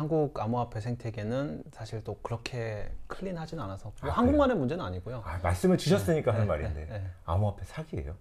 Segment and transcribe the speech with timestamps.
[0.00, 5.22] 한국 암호화폐 생태계는 사실 또 그렇게 클린하진 않아서 뭐 아, 한국만의 문제는 아니고요.
[5.26, 7.06] 아, 말씀을 주셨으니까 하는 네, 말인데 네, 네.
[7.26, 8.14] 암호화폐 사기예요?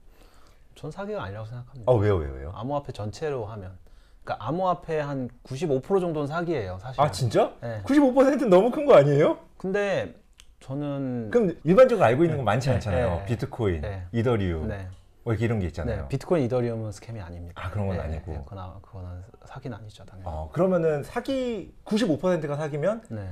[0.75, 1.89] 전 사기가 아니라고 생각합니다.
[1.89, 2.51] 아 왜요 왜요 왜요?
[2.53, 3.77] 암호화폐 전체로 하면
[4.25, 6.99] 그러니까 암호화폐 한 95% 정도는 사기예요, 사실.
[6.99, 7.53] 아 진짜?
[7.61, 7.81] 네.
[7.85, 9.37] 95%는 너무 큰 거 아니에요?
[9.57, 10.13] 근데
[10.59, 13.07] 저는 그럼 일반적으로 알고 있는 건 많지 네, 않잖아요.
[13.19, 13.25] 네.
[13.25, 14.03] 비트코인, 네.
[14.11, 14.85] 이더리움, 네.
[15.23, 16.03] 뭐 이런 게 있잖아요.
[16.03, 17.61] 네, 비트코인, 이더리움은 스캠이 아닙니다.
[17.63, 18.31] 아, 그런 건 네, 아니고.
[18.31, 20.27] 네, 그거나 그거는 사기는 아니죠, 당연히.
[20.27, 23.29] 어, 그러면은 사기 95%가 사기면 네.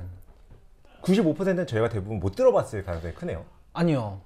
[1.02, 3.44] 95%는 저희가 대부분 못 들어봤을 가능성이 크네요.
[3.72, 4.20] 아니요.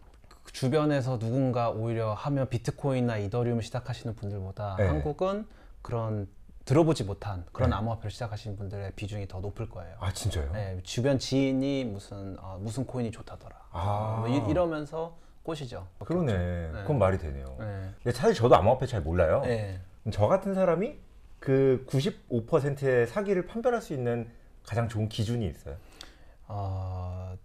[0.44, 4.86] 그 주변에서 누군가 오히려 하면 비트코인이나 이더리움을 시작하시는 분들보다 네.
[4.88, 5.46] 한국은
[5.82, 6.26] 그런
[6.64, 7.76] 들어보지 못한 그런 네.
[7.76, 9.96] 암호화폐를 시작하시는 분들의 비중이 더 높을 거예요.
[10.00, 10.52] 아 진짜요?
[10.52, 13.56] 네, 주변 지인이 무슨 어, 무슨 코인이 좋다더라.
[13.72, 14.16] 아.
[14.20, 15.86] 뭐 이, 러면서 꼬시죠.
[15.98, 16.70] 그러네.
[16.82, 17.56] 그건 말이 되네요.
[17.58, 17.90] 네.
[18.02, 19.42] 근데 사실 저도 암호화폐 잘 몰라요.
[19.44, 19.80] 네.
[20.12, 20.96] 저 같은 사람이
[21.38, 24.28] 그 95%의 사기를 판별할 수 있는
[24.64, 25.76] 가장 좋은 기준이 있어요.
[26.46, 27.36] 어,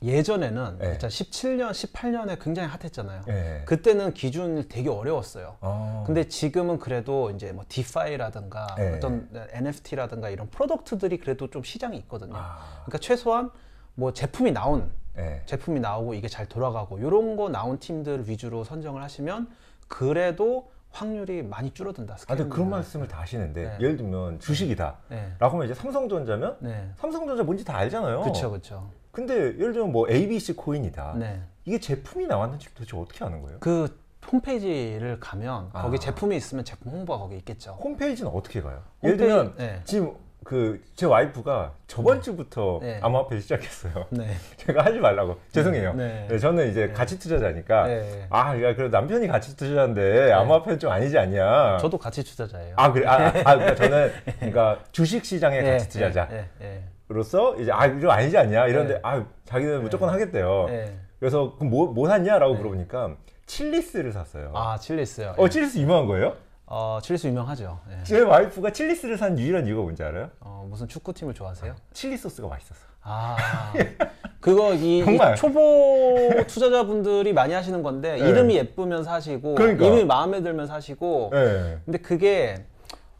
[0.00, 0.96] 예전에는 네.
[0.96, 3.22] 2017년, 18년에 굉장히 핫했잖아요.
[3.26, 3.62] 네.
[3.66, 5.56] 그때는 기준이 되게 어려웠어요.
[5.60, 6.04] 어.
[6.06, 8.96] 근데 지금은 그래도 이제 뭐 디파이라든가 네.
[8.96, 12.36] 어떤 NFT라든가 이런 프로덕트들이 그래도 좀 시장이 있거든요.
[12.36, 12.82] 아.
[12.84, 13.50] 그러니까 최소한
[13.94, 15.42] 뭐 제품이 나온 네.
[15.46, 19.48] 제품이 나오고 이게 잘 돌아가고 이런 거 나온 팀들 위주로 선정을 하시면
[19.88, 22.14] 그래도 확률이 많이 줄어든다.
[22.28, 22.48] 아, 근데.
[22.48, 23.76] 그런 말씀을 다 하시는데 네.
[23.80, 24.96] 예를 들면 주식이다.
[25.08, 25.32] 네.
[25.40, 26.88] 라고 하면 이제 삼성전자면 네.
[26.96, 28.20] 삼성전자 뭔지 다 알잖아요.
[28.22, 28.90] 그렇죠, 그렇죠.
[29.10, 31.14] 근데 예를 들면 뭐 ABC 코인이다.
[31.18, 31.42] 네.
[31.64, 33.58] 이게 제품이 나왔는지 도대체 어떻게 아는 거예요?
[33.58, 35.82] 그 홈페이지를 가면 아.
[35.82, 37.72] 거기 제품이 있으면 제품 홍보가 거기 있겠죠.
[37.82, 38.82] 홈페이지는 어떻게 가요?
[39.02, 39.80] 예를 홈페이지- 들면 네.
[39.84, 40.14] 지금
[40.48, 42.98] 그 제 와이프가 저번 주부터 네.
[43.02, 44.06] 암호화폐 시작했어요.
[44.08, 44.30] 네.
[44.56, 45.92] 제가 하지 말라고 죄송해요.
[45.92, 46.26] 네.
[46.28, 48.26] 네, 저는 이제 가치 투자자니까 네.
[48.30, 51.76] 아, 야, 그래 남편이 가치 투자자인데 암호화폐는 좀 아니지 않냐?
[51.76, 52.74] 저도 같이 투자자예요.
[52.78, 57.62] 아 그래, 아, 아, 아, 그러니까 저는 그러니까 주식 시장의 예, 가치 투자자로서 예, 예,
[57.62, 58.68] 이제 아, 이거 좀 아니지 않냐?
[58.68, 59.00] 이런데 네.
[59.02, 60.66] 아, 자기는 무조건 하겠대요.
[60.70, 60.74] 예.
[60.74, 60.94] 예.
[61.18, 64.52] 그래서 그럼 뭐, 뭐 샀냐라고 물어보니까 칠리스를 샀어요.
[64.54, 65.34] 아 칠리스요.
[65.36, 66.34] 어, 칠리스 유명한 거예요?
[66.70, 67.80] 어 칠리스 유명하죠.
[67.90, 68.04] 예.
[68.04, 70.30] 제 와이프가 칠리스를 산 유일한 이유가 뭔지 알아요?
[70.40, 71.74] 어 무슨 축구팀을 좋아하세요?
[71.94, 72.86] 칠리 소스가 맛있었어.
[73.02, 73.72] 아
[74.38, 75.34] 그거 이, 이 정말.
[75.34, 78.28] 초보 투자자분들이 많이 하시는 건데 네.
[78.28, 79.86] 이름이 예쁘면 사시고 그러니까.
[79.86, 81.78] 이름이 마음에 들면 사시고 네.
[81.86, 82.66] 근데 그게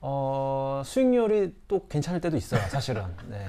[0.03, 3.03] 어 수익률이 또 괜찮을 때도 있어요 사실은.
[3.31, 3.47] 네.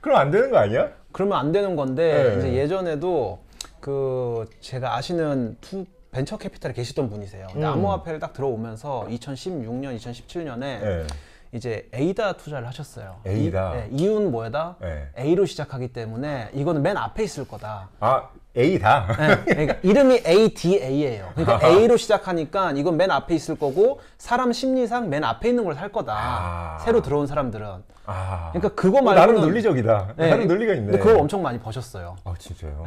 [0.00, 0.88] 그럼 안 되는 거 아니야?
[1.12, 2.38] 그러면 안 되는 건데 네.
[2.38, 3.40] 이제 예전에도
[3.80, 7.48] 그 제가 아시는 투 벤처 캐피탈에 계시던 분이세요.
[7.52, 7.72] 근데 음.
[7.72, 11.06] 암호화폐를 딱 들어오면서 2016년, 2017년에 네.
[11.52, 13.16] 이제 에이다 투자를 하셨어요.
[13.24, 13.74] 에이다.
[13.74, 14.76] 이, 네, 이유는 뭐에다?
[14.80, 15.08] 네.
[15.18, 17.88] A로 시작하기 때문에 이거는 맨 앞에 있을 거다.
[18.00, 19.06] 아 A다.
[19.16, 21.30] 네, 그러니까 이름이 ADA예요.
[21.34, 25.90] 그러니까 A로 시작하니까 이건 맨 앞에 있을 거고 사람 심리상 맨 앞에 있는 걸 살
[25.90, 26.12] 거다.
[26.14, 26.78] 아.
[26.84, 27.66] 새로 들어온 사람들은.
[28.06, 28.50] 아.
[28.52, 30.14] 그러니까 그거 어, 말고는 나름 논리적이다.
[30.16, 30.30] 네.
[30.30, 30.86] 나름 논리가 있네.
[30.86, 32.16] 근데 그걸 엄청 많이 버셨어요.
[32.24, 32.84] 아 진짜요?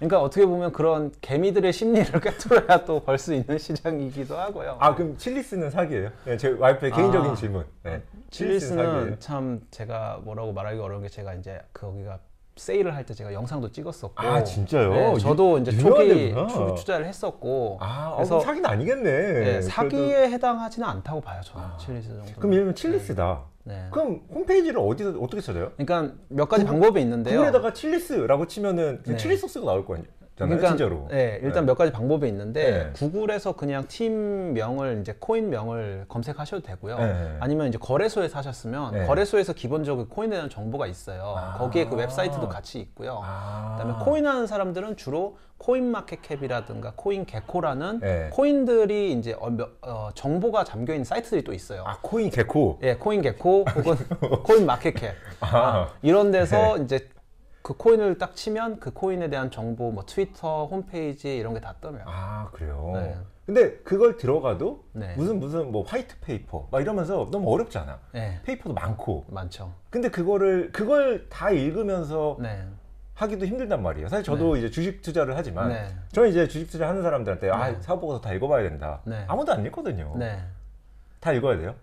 [0.00, 0.06] 네.
[0.06, 4.76] 그러니까 어떻게 보면 그런 개미들의 심리를 꿰뚫어야 또 벌 수 있는 시장이기도 하고요.
[4.80, 6.10] 아 그럼 칠리스는 사기예요?
[6.24, 7.34] 네, 제 와이프의 개인적인 아.
[7.34, 7.64] 질문.
[7.82, 8.02] 네.
[8.30, 12.18] 칠리스는 참 제가 뭐라고 말하기 어려운 게 제가 이제 거기가
[12.56, 14.90] 세일을 할 때 제가 영상도 찍었었고 아, 진짜요?
[14.90, 16.34] 네, 저도 유- 이제 초기.
[16.34, 19.02] 초기 투자를 했었고 아, 그래서 그래서 사기는 아니겠네.
[19.02, 22.32] 네, 그래도- 사기에 해당하지는 않다고 봐요 저는 칠리스 정도.
[22.36, 23.42] 그럼 예를 들면 칠리스다.
[23.68, 23.88] 네.
[23.90, 25.72] 그럼 홈페이지를 어디서 어떻게 찾아요?
[25.76, 27.36] 그러니까 몇 가지 방법이 있는데요.
[27.36, 29.16] 구글에다가 칠리스라고 치면은 그냥 네.
[29.16, 30.08] 칠리 소스가 나올 거 아니에요?
[30.46, 31.06] 그러니까 진짜로.
[31.10, 32.90] 네, 일단 몇 가지 방법이 있는데 네.
[32.94, 36.98] 구글에서 그냥 팀 명을 이제 코인 명을 검색하셔도 되고요.
[36.98, 37.36] 네.
[37.40, 39.06] 아니면 이제 거래소에 사셨으면 네.
[39.06, 41.34] 거래소에서 기본적으로 코인에 대한 정보가 있어요.
[41.36, 41.58] 아.
[41.58, 43.20] 거기에 그 웹사이트도 같이 있고요.
[43.22, 43.76] 아.
[43.78, 48.30] 그다음에 코인 하는 사람들은 주로 코인 마켓캡이라든가 코인게코라는 네.
[48.32, 51.82] 코인들이 이제 어, 몇- 어, 정보가 담겨 있는 사이트들이 또 있어요.
[51.84, 52.78] 아 코인게코.
[52.82, 53.96] 예, 코인게코 혹은
[54.44, 55.88] 코인 마켓캡 아.
[56.02, 57.08] 이런 데서 이제
[57.68, 61.98] 그 코인을 딱 치면 그 코인에 대한 정보 뭐 트위터 홈페이지 이런 게 다 떠요.
[62.06, 62.92] 아 그래요.
[62.94, 63.14] 네.
[63.44, 65.14] 근데 그걸 들어가도 네.
[65.18, 67.98] 무슨 무슨 뭐 white paper 막 이러면서 너무 어렵잖아.
[68.12, 69.26] 네, paper도 많고.
[69.28, 69.74] 많죠.
[69.90, 72.64] 근데 그거를 그걸 다 읽으면서 네,
[73.12, 74.08] 하기도 힘들단 말이에요.
[74.08, 75.88] 사실 저도 이제 주식 투자를 하지만 네.
[76.12, 77.76] 저는 이제 주식 투자 하는 사람들한테 아 네.
[77.82, 79.02] 사업 보고서 다 읽어봐야 된다.
[79.04, 79.26] 네.
[79.28, 80.14] 아무도 안 읽거든요.
[80.16, 80.42] 네.
[81.20, 81.74] 다 읽어야 돼요.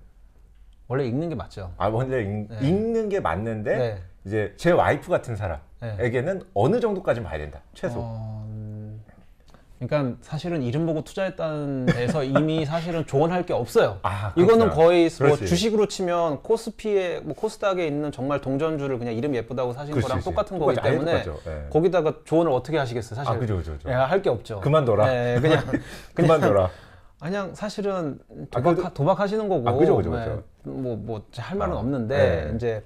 [0.88, 1.74] 원래 읽는 게 맞죠.
[1.78, 2.68] 아 먼저 읽, 네.
[2.68, 4.02] 읽는 게 맞는데 네.
[4.26, 5.38] 이제 제 와이프 같은 네.
[5.38, 7.62] 사람 에게는 어느 정도까지 봐야 된다.
[7.74, 8.00] 최소.
[8.00, 9.04] 어, 음,
[9.80, 14.00] 그러니까 사실은 이름 보고 투자했다는 데서 이미 사실은 조언할 게 없어요.
[14.04, 14.70] 아, 이거는.
[14.70, 15.36] 거의 뭐.
[15.36, 20.24] 주식으로 치면 코스피에 뭐 코스닥에 있는 정말 동전주를 그냥 이름 예쁘다고 사신 그렇지, 거랑.
[20.24, 21.26] 똑같은 거기 때문에.
[21.48, 21.68] 예.
[21.70, 23.32] 거기다가 조언을 어떻게 하시겠어요, 사실.
[23.34, 23.90] 아 그죠 그죠 그죠.
[23.90, 24.62] 예, 할게 없죠.
[24.62, 25.06] 그만둬라.
[25.08, 25.64] 네, 그냥
[26.14, 26.70] 그만둬라.
[27.22, 30.44] 그냥 사실은 아, 도박 그래도- 도박하시는 거고 아, 그죠, 그죠, 그죠.
[30.64, 32.18] 뭐뭐 할 말은 아, 없는데
[32.50, 32.52] 네.
[32.56, 32.84] 이제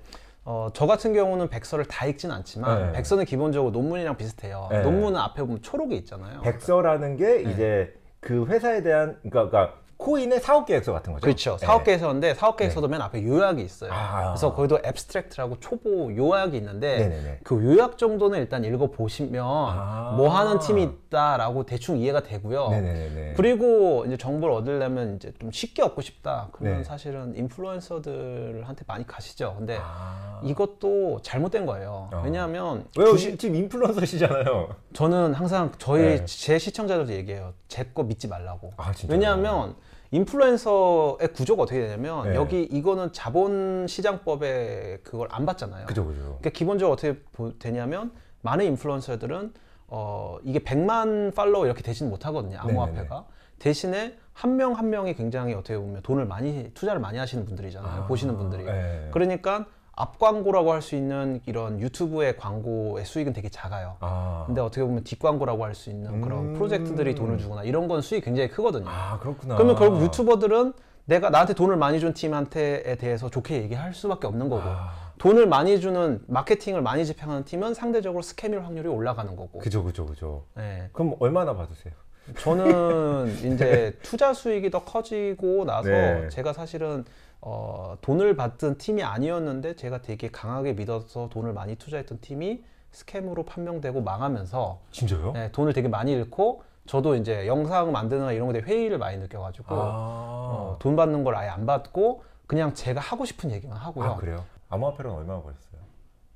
[0.51, 2.91] 어, 저 같은 경우는 백서를 다 읽진 않지만 네.
[2.93, 4.67] 백서는 기본적으로 논문이랑 비슷해요.
[4.71, 4.81] 네.
[4.81, 6.41] 논문은 앞에 보면 초록이 있잖아요.
[6.41, 11.23] 백서라는 게 이제 그 회사에 대한 그러니까, 그러니까 코인의 사업 계획서 같은 거죠.
[11.23, 11.57] 그렇죠.
[11.57, 11.65] 네.
[11.65, 13.91] 사업 계획서인데 사업 계획서도 맨 앞에 요약이 있어요.
[13.91, 14.29] 아.
[14.31, 17.39] 그래서 거기도 abstract라고 초록 요약이 있는데 네네네.
[17.43, 20.13] 그 요약 정도는 일단 읽어 보시면 아.
[20.15, 22.69] 뭐 하는 팀이 있다라고 대충 이해가 되고요.
[22.69, 23.33] 네네네.
[23.35, 26.47] 그리고 이제 정보를 얻으려면 이제 좀 쉽게 얻고 싶다.
[26.53, 26.83] 그러면 네.
[26.85, 29.55] 사실은 인플루언서들한테 많이 가시죠.
[29.57, 30.39] 근데 아.
[30.43, 32.09] 이것도 잘못된 거예요.
[32.13, 32.21] 어.
[32.23, 33.11] 왜냐하면 왜요?
[33.11, 34.69] 주식- 지금 인플루언서시잖아요.
[34.93, 36.25] 저는 항상 저희 네.
[36.25, 37.53] 제 시청자들도 얘기해요.
[37.67, 38.71] 제 거 믿지 말라고.
[38.77, 38.93] 아?
[39.09, 39.75] 왜냐하면
[40.11, 42.35] 인플루엔서의 구조가 어떻게 되냐면 네.
[42.35, 45.85] 여기 이거는 자본시장법에 그걸 안 받잖아요.
[45.85, 46.21] 그죠, 그죠.
[46.21, 48.11] 그러니까 기본적으로 어떻게 보- 되냐면
[48.41, 49.53] 많은 인플루언서들은
[49.87, 52.57] 어 이게 100만 팔로워 이렇게 되지는 못하거든요.
[52.59, 53.25] 암호화폐가.
[53.59, 58.03] 대신에 한 명한 명이 굉장히 어떻게 보면 돈을 많이 투자를 많이 하시는 분들이잖아요.
[58.03, 58.63] 아, 보시는 분들이.
[58.63, 59.09] 네.
[59.11, 59.65] 그러니까
[59.99, 63.97] 앞 광고라고 할 수 있는 이런 유튜브의 광고의 수익은 되게 작아요.
[63.99, 64.45] 아.
[64.47, 66.53] 근데 어떻게 보면 뒷광고라고 할 수 있는 그런 음.
[66.53, 68.85] 프로젝트들이 돈을 주거나 이런 건 수익이 굉장히 크거든요.
[68.87, 69.55] 아, 그렇구나.
[69.55, 70.71] 그러면 결국 유튜버들은
[71.03, 74.91] 내가 나한테 돈을 많이 준 팀한테에 대해서 좋게 얘기할 수밖에 없는 거고 아.
[75.17, 79.59] 돈을 많이 주는 마케팅을 많이 집행하는 팀은 상대적으로 스캠일 확률이 올라가는 거고.
[79.59, 80.45] 그죠, 그죠, 그죠.
[80.55, 80.87] 네.
[80.93, 81.93] 그럼 얼마나 받으세요?
[82.37, 86.29] 저는 이제 투자 수익이 더 커지고 나서 네.
[86.29, 87.03] 제가 사실은
[87.41, 94.01] 어, 돈을 받던 팀이 아니었는데 제가 되게 강하게 믿어서 돈을 많이 투자했던 팀이 스캠으로 판명되고
[94.01, 95.31] 망하면서 진짜요?
[95.33, 99.77] 네, 돈을 되게 많이 잃고 저도 이제 영상 만드는 이런 거에 회의를 많이 느껴가지고 아.
[99.79, 104.05] 어, 돈 받는 걸 아예 안 받고 그냥 제가 하고 싶은 얘기만 하고요.
[104.09, 104.43] 아, 그래요?
[104.69, 105.79] 암호화폐는 얼마나 버렸어요?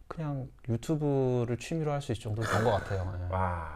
[0.07, 3.03] 그냥 유튜브를 취미로 할 수 있을 정도 된 것 같아요.
[3.19, 3.33] 네.
[3.33, 3.67] 와,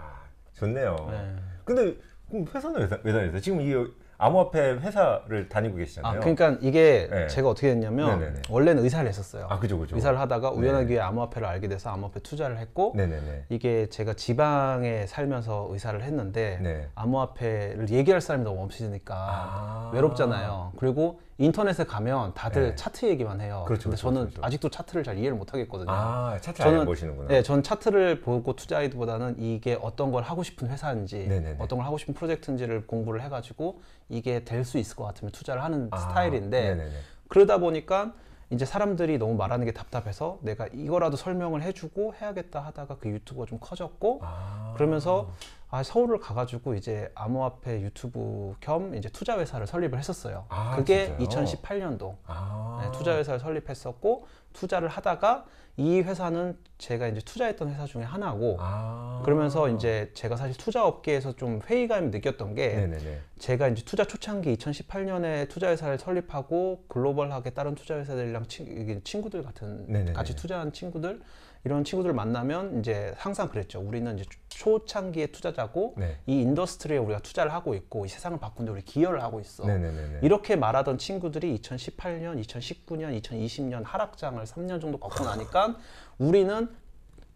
[0.54, 0.96] 좋네요.
[1.10, 1.36] 네.
[1.66, 1.98] 근데
[2.30, 3.42] 그럼 회사는 왜, 다- 왜 다니세요?
[3.42, 3.74] 지금 이
[4.20, 6.20] 암호화폐 회사를 다니고 아, 계시잖아요.
[6.22, 7.28] 그러니까 이게 네.
[7.28, 8.42] 제가 어떻게 했냐면 네네네.
[8.50, 9.48] 원래는 의사를 했었어요.
[9.50, 9.96] 아, 그죠, 그죠.
[9.96, 10.56] 의사를 하다가 네.
[10.56, 13.46] 우연하게 암호화폐를 알게 돼서 암호화폐 투자를 했고 네네네.
[13.50, 16.88] 이게 제가 지방에 살면서 의사를 했는데 네.
[16.96, 19.92] 암호화폐를 얘기할 사람이 너무 없으니까 아.
[19.94, 20.74] 외롭잖아요.
[20.78, 22.76] 그리고 인터넷에 가면 다들 네.
[22.76, 23.64] 차트 얘기만 해요.
[23.68, 24.42] 그렇죠, 근데 그렇죠, 저는 그렇죠.
[24.46, 25.92] 아직도 차트를 잘 이해를 못 하겠거든요.
[25.92, 27.28] 아, 차트 저는- 안 보시는구나.
[27.28, 31.58] 네, 전 차트를 보고 투자하기보다는 이게 어떤 걸 하고 싶은 회사인지, 네네네.
[31.60, 35.64] 어떤 걸 하고 싶은 프로젝트인지를 공부를 해 가지고 이게 될 수 있을 것 같으면 투자를
[35.64, 36.92] 하는 아, 스타일인데 네네네.
[37.30, 38.14] 그러다 보니까
[38.50, 43.60] 이제 사람들이 너무 말하는 게 답답해서 내가 이거라도 설명을 해주고 해야겠다 하다가 그 유튜브가 좀
[43.62, 44.74] 커졌고 아.
[44.76, 45.30] 그러면서
[45.70, 50.46] 아, 서울을 가가지고 이제 암호화폐 유튜브 겸 이제 투자 회사를 설립을 했었어요.
[50.48, 51.46] 아, 그게 진짜요?
[51.46, 52.80] 2018년도 아.
[52.82, 59.22] 네, 투자 회사를 설립했었고 투자를 하다가 이 회사는 제가 이제 투자했던 회사 중에 하나고 아.
[59.26, 63.22] 그러면서 이제 제가 사실 투자 업계에서 좀 회의감을 느꼈던 게 네네네.
[63.38, 69.86] 제가 이제 투자 초창기 2018년에 투자 회사를 설립하고 글로벌하게 다른 투자 회사들이랑 친, 친구들 같은
[69.88, 70.14] 네네네.
[70.14, 71.22] 같이 투자한 친구들
[71.64, 73.80] 이런 친구들 만나면 이제 항상 그랬죠.
[73.80, 76.18] 우리는 이제 초창기의 투자자고 네.
[76.26, 79.66] 이 industry에 우리가 투자를 하고 있고 이 세상을 바꾸는데 우리 기여를 하고 있어.
[79.66, 80.20] 네네네네.
[80.24, 85.78] 이렇게 말하던 친구들이 2018년, 2019년, 2020년 하락장을 3년 정도 겪고 나니까
[86.18, 86.70] 우리는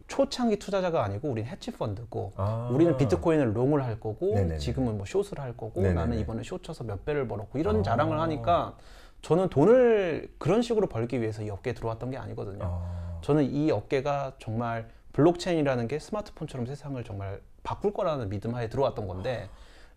[0.07, 2.69] 초창기 투자자가 아니고 우리는 헤지 펀드고 아.
[2.71, 4.57] 우리는 비트코인을 long을 할 거고 네네네.
[4.57, 5.94] 지금은 뭐 숏을 할 거고 네네네.
[5.94, 7.83] 나는 이번에 숏 쳐서 몇 배를 벌었고 이런 아.
[7.83, 8.75] 자랑을 하니까
[9.21, 12.59] 저는 돈을 그런 식으로 벌기 위해서 이 업계에 들어왔던 게 아니거든요.
[12.63, 13.11] 아.
[13.21, 19.49] 저는 이 업계가 정말 블록체인이라는 게 스마트폰처럼 세상을 정말 바꿀 거라는 믿음 하에 들어왔던 건데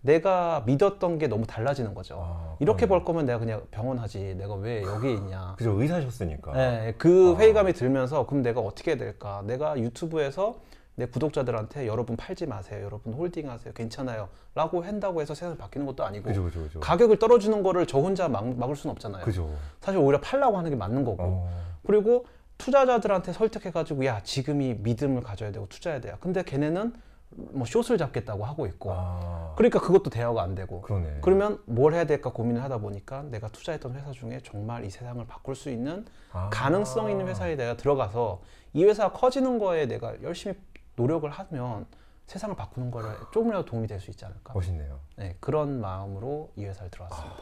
[0.05, 2.19] 내가 믿었던 게 너무 달라지는 거죠.
[2.21, 2.87] 아, 이렇게.
[2.87, 4.35] 벌 거면 내가 그냥 병원 하지.
[4.37, 5.55] 내가 왜 여기 있냐.
[5.57, 6.53] 그죠 의사셨으니까.
[6.53, 7.41] 네, 그 아.
[7.41, 9.43] 회의감이 들면서 그럼 내가 어떻게 해야 될까?
[9.47, 10.57] 내가 유튜브에서
[10.97, 12.85] 내 구독자들한테 여러분 팔지 마세요.
[12.85, 13.73] 여러분 홀딩하세요.
[13.73, 14.29] 괜찮아요.
[14.55, 16.81] 라고 한다고 해서 세상이 바뀌는 것도 아니고 그죠 그죠 그죠.
[16.81, 19.25] 가격을 떨어지는 거를 저 혼자 막, 막을 수는 없잖아요.
[19.25, 19.51] 그죠.
[19.81, 21.23] 사실 오히려 팔라고 하는 게 맞는 거고.
[21.23, 21.51] 어.
[21.87, 22.27] 그리고
[22.59, 26.17] 투자자들한테 설득해가지고 야 지금이 믿음을 가져야 되고 투자해야 돼요.
[26.21, 26.95] 근데 걔네는
[27.31, 28.91] 뭐 숏을 잡겠다고 하고 있고.
[28.93, 29.55] 아.
[29.57, 30.83] 그러니까 그것도 대화가 안 되고.
[30.83, 31.19] 그러네.
[31.21, 35.57] 그러면 뭘 해야 될까 고민을 하다 보니까 내가 투자했던 회사 중에 정말 이 세상을 바꿀
[35.57, 36.49] 수 있는 아.
[36.53, 38.41] 가능성 있는 회사에 내가 들어가서
[38.73, 40.57] 이 회사가 커지는 거에 내가 열심히
[40.97, 41.87] 노력을 하면
[42.27, 44.55] 세상을 바꾸는 거에 조금이라도 도움이 될 수 있지 않을까.
[44.55, 44.99] 멋있네요.
[45.17, 47.37] 네, 그런 마음으로 이 회사를 들어왔습니다.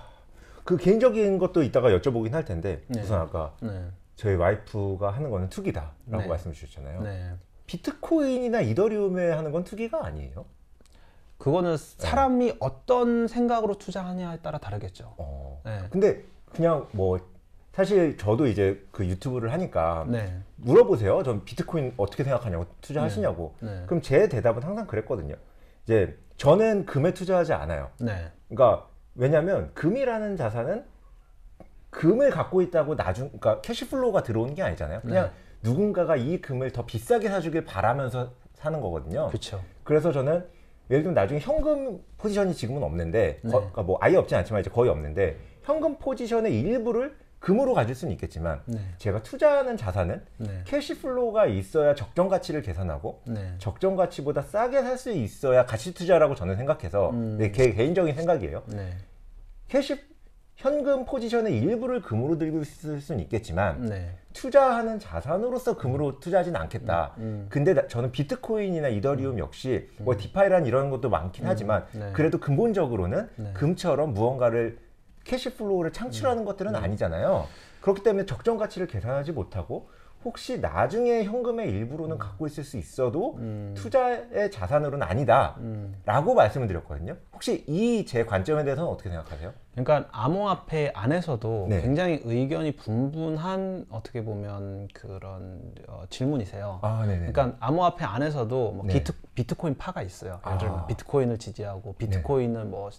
[0.65, 3.03] 그 개인적인 것도 이따가 여쭤보긴 할 텐데 네.
[3.03, 6.27] 우선 아까 네, 저희 와이프가 하는 거는 투기다라고 네.
[6.27, 7.03] 말씀 주셨잖아요.
[7.03, 7.35] 네.
[7.67, 10.45] 비트코인이나 이더리움에 하는 건 투기가 아니에요?
[11.39, 15.15] 그거는 사람이 어떤 생각으로 투자하냐에 따라 다르겠죠.
[15.19, 15.61] 어.
[15.65, 15.89] 네.
[15.91, 17.19] 근데 그냥 뭐
[17.73, 20.39] 사실 저도 이제 그 유튜브를 하니까 네.
[20.57, 21.23] 물어보세요.
[21.23, 23.55] 전 비트코인 어떻게 생각하냐고 투자하시냐고.
[23.61, 23.83] 네.
[23.87, 25.35] 그럼 제 대답은 항상 그랬거든요.
[25.85, 27.91] 이제 저는 금에 투자하지 않아요.
[27.99, 28.31] 네.
[28.49, 30.85] 그러니까 왜냐하면 금이라는 자산은
[31.93, 35.03] 금을 갖고 있다고 나중 그러니까 cash flow가 들어오는 게 아니잖아요.
[35.03, 35.31] 그냥
[35.63, 39.29] 누군가가 이 금을 더 비싸게 사주길 바라면서 사는 거거든요.
[39.29, 39.63] 그렇죠.
[39.85, 40.45] 그래서 저는
[40.91, 43.51] 예를 들면 나중에 현금 포지션이 지금은 없는데 네.
[43.51, 48.13] 거- 그러니까 뭐 아예 없진 않지만 이제 거의 없는데 현금 포지션의 일부를 금으로 가질 수는
[48.15, 48.79] 있겠지만 네.
[48.99, 50.63] 제가 투자하는 자산은 네.
[50.65, 53.55] cash flow가 있어야 적정 가치를 계산하고 네.
[53.59, 57.37] 적정 가치보다 싸게 살 수 있어야 가치 투자라고 저는 생각해서 음.
[57.39, 58.63] 네, 개, 개인적인 생각이에요.
[58.69, 58.97] 네.
[59.69, 60.01] cash
[60.67, 64.15] 현금 포지션의 일부를 금으로 들고 있을 수는 있겠지만 네.
[64.33, 67.15] 투자하는 자산으로서 금으로 투자하지는 않겠다.
[67.19, 67.47] 음.
[67.49, 72.13] 근데 나- 저는 비트코인이나 이더리움 역시 뭐 DeFi란 이런 것도 많긴 하지만 네.
[72.13, 73.53] 그래도 근본적으로는 네.
[73.55, 74.79] 금처럼 무언가를
[75.25, 77.49] cash flow를 창출하는 것들은 아니잖아요.
[77.81, 79.91] 그렇기 때문에 적정 가치를 계산하지 못하고
[80.25, 83.75] 혹시 나중에 현금의 일부로는 갖고 있을 수 있어도 음.
[83.77, 85.57] 투자의 자산으로는 아니다.
[85.59, 85.95] 음.
[86.05, 87.17] 라고 말씀을 드렸거든요.
[87.33, 89.53] 혹시 이 제 관점에 대해서는 어떻게 생각하세요?
[89.75, 91.81] 그러니까 암호화폐 안에서도 네.
[91.81, 96.81] 굉장히 의견이 분분한 어떻게 보면 그런 어, 질문이세요.
[96.83, 97.03] 아.
[97.07, 98.93] 그러니까 암호화폐 안에서도 뭐 네.
[98.95, 100.41] 비트, 비트코인 파가 있어요.
[100.47, 100.87] 예를 들면 아.
[100.87, 102.91] 비트코인을 지지하고 비트코인은 뭐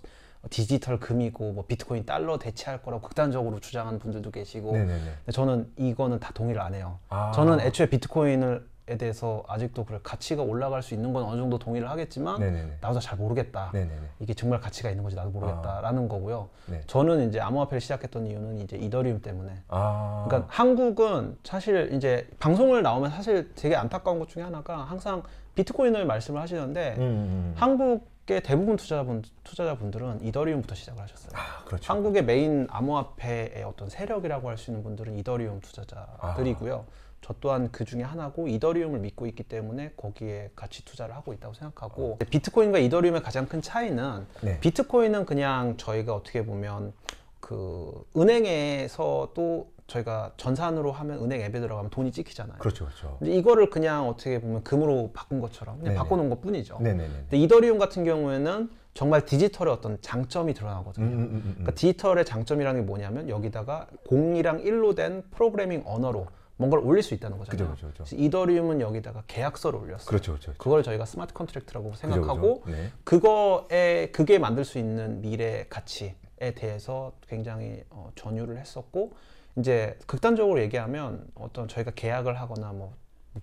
[0.50, 5.00] 디지털 금이고 뭐 비트코인 달러 대체할 거라고 극단적으로 주장하는 분들도 계시고 네네네.
[5.00, 7.00] 근데 저는 이거는 다 동의를 안 해요.
[7.10, 7.32] 아.
[7.34, 11.90] 저는 애초에 비트코인을 에 대해서 아직도 그래 가치가 올라갈 수 있는 건 어느 정도 동의를
[11.90, 12.80] 하겠지만 네네네.
[12.82, 13.70] 나도 잘 모르겠다.
[13.72, 14.02] 네네네.
[14.20, 16.50] 이게 정말 가치가 있는 건지 나도 모르겠다라는 거고요.
[16.66, 16.82] 네.
[16.88, 19.54] 저는 이제 암호화폐를 시작했던 이유는 이제 이더리움 때문에.
[19.70, 20.26] 아.
[20.28, 25.24] 그러니까 한국은 사실 이제 방송을 나오면 사실 되게 안타까운 것 중에 하나가 항상
[25.56, 27.54] 비트코인을 말씀을 하시는데 음, 음, 음.
[27.56, 31.32] 한국 의 대부분 투자자분 투자자분들은 이더리움부터 시작을 하셨어요.
[31.34, 31.92] 아, 그렇죠.
[31.92, 36.86] 한국의 메인 암호화폐의 어떤 세력이라고 할 수 있는 분들은 이더리움 투자자들이고요.
[36.88, 37.04] 아.
[37.22, 42.18] 저 또한 그 중에 하나고 이더리움을 믿고 있기 때문에 거기에 같이 투자를 하고 있다고 생각하고
[42.30, 44.26] 비트코인과 이더리움의 가장 큰 차이는 어.
[44.42, 44.58] 네.
[44.62, 46.94] 비트코인은 그냥 저희가 어떻게 보면
[47.42, 52.58] 그 은행에서 또 저희가 전산으로 하면 은행 앱에 들어가면 돈이 찍히잖아요.
[52.60, 53.18] 그렇죠, 그렇죠.
[53.20, 55.98] 근데 이거를 그냥 어떻게 보면 금으로 바꾼 것처럼 그냥 네네.
[55.98, 56.80] 바꿔놓은 것 뿐이죠.
[56.80, 57.10] 네네네.
[57.14, 61.06] 근데 이더리움 같은 경우에는 정말 디지털의 어떤 장점이 드러나거든요.
[61.06, 61.42] 음, 음, 음, 음.
[61.54, 67.40] 그러니까 디지털의 장점이라는 게 뭐냐면 여기다가 0이랑 1로 된 프로그래밍 언어로 뭔가를 올릴 수 있다는
[67.40, 67.72] 거잖아요.
[67.72, 68.16] 그죠, 그죠, 그죠.
[68.16, 70.08] 이더리움은 여기다가 계약서를 올렸어요.
[70.08, 70.54] 그렇죠, 그렇죠.
[70.58, 72.64] 그걸 저희가 smart contract라고 생각하고.
[72.68, 72.92] 네.
[73.04, 76.16] 그거에 그게 만들 수 있는 미래 가치에
[76.56, 79.14] 대해서 굉장히 어, 전율을 했었고
[79.58, 82.94] 이제 극단적으로 얘기하면 어떤 저희가 계약을 하거나 뭐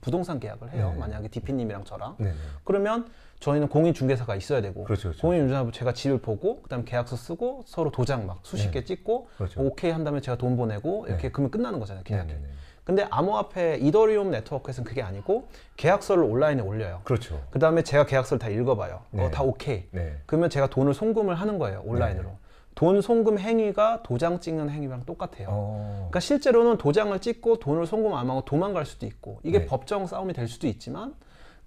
[0.00, 0.90] 부동산 계약을 해요.
[0.95, 1.00] 네.
[1.00, 2.35] 만약에 디피님이랑 저랑 네네.
[2.64, 3.09] 그러면
[3.40, 5.21] 저희는 공인 중개사가 있어야 되고 그렇죠, 그렇죠.
[5.21, 8.73] 공인 중개사 제가 집을 보고 그다음 계약서 쓰고 서로 도장 막 수십 네.
[8.73, 9.61] 개 찍고 그렇죠.
[9.61, 11.33] 오케이 한 다음에 제가 돈 보내고 이렇게 네.
[11.33, 12.29] 그러면 끝나는 거잖아요 계약이.
[12.29, 12.49] 네네네.
[12.85, 17.02] 근데 암호화폐 이더리움 네트워크에서는 그게 아니고 계약서를 온라인에 올려요.
[17.05, 17.40] 그렇죠.
[17.50, 19.02] 그 다음에 제가 계약서를 다 읽어봐요.
[19.11, 19.25] 네.
[19.26, 19.87] 어, 다 오케이.
[19.93, 20.17] 네.
[20.26, 22.31] 그러면 제가 돈을 송금을 하는 거예요 온라인으로.
[22.75, 25.49] 돈 송금 행위가 도장 찍는 행위랑 똑같아요.
[25.50, 25.95] 어.
[25.97, 29.67] 그러니까 실제로는 도장을 찍고 돈을 송금 안 하고 도망갈 수도 있고 이게 네.
[29.67, 31.15] 법정 싸움이 될 수도 있지만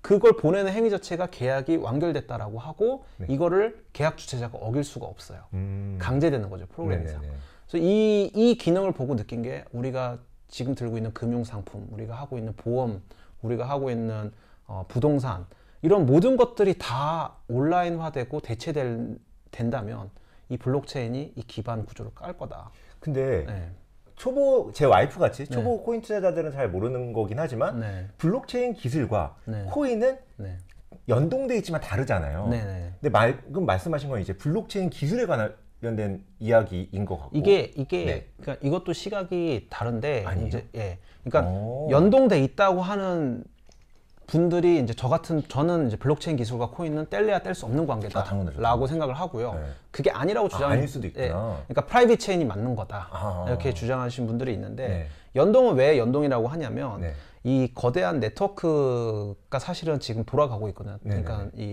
[0.02, 3.28] 그걸 보내는 행위 자체가 계약이 완결됐다라고 하고 네.
[3.30, 5.40] 이거를 계약 주체자가 어길 수가 없어요.
[5.54, 5.98] 음.
[6.00, 7.22] 강제되는 거죠 프로그램상.
[7.22, 7.38] 네네네.
[7.68, 10.20] 그래서 이, 이 기능을 보고 느낀 게 우리가
[10.50, 13.02] 지금 들고 있는 금융 상품, 우리가 하고 있는 보험,
[13.42, 14.32] 우리가 하고 있는
[14.68, 15.46] 어, 부동산
[15.82, 20.10] 이런 모든 것들이 다 온라인화되고 대체된다면
[20.50, 22.72] 이 블록체인이 이 기반 구조를 깔 거다.
[23.00, 23.72] 근데 네.
[24.16, 28.08] 초보 제 와이프 같이 초보 코인 투자자들은 잘 모르는 거긴 하지만 네.
[28.18, 29.66] 블록체인 기술과 네.
[29.70, 30.58] 코인은 네.
[31.10, 32.48] 연동돼 있지만 다르잖아요.
[32.48, 32.64] 네.
[32.64, 32.94] 네.
[33.02, 38.28] 근데 방금 말씀하신 건 이제 블록체인 기술에 관련된 이야기인 것 같고 이게 이게 네.
[38.40, 40.48] 그러니까 이것도 시각이 다른데 아니에요?
[40.48, 41.00] 이제 예.
[41.24, 41.90] 그러니까 오.
[41.90, 43.44] 연동돼 있다고 하는
[44.38, 47.88] 분들이 이제 저 같은 저는 이제 블록체인 기술과 코인은 뗄래야 뗄 수 없는 아.
[47.88, 49.54] 관계다라고 생각을 하고요.
[49.54, 49.66] 네.
[49.92, 50.72] 그게 아니라고 주장.
[50.72, 51.60] 아 닐 수도 있구나.
[51.68, 53.46] 그러니까 private chain이 맞는 거다 아.
[53.48, 55.08] 이렇게 주장하시는 분들이 있는데 네.
[55.36, 57.14] 연동은 왜 연동이라고 하냐면 네.
[57.44, 60.98] 이 거대한 네트워크가 사실은 지금 돌아가고 있거든요.
[61.04, 61.72] 네, 그러니까 이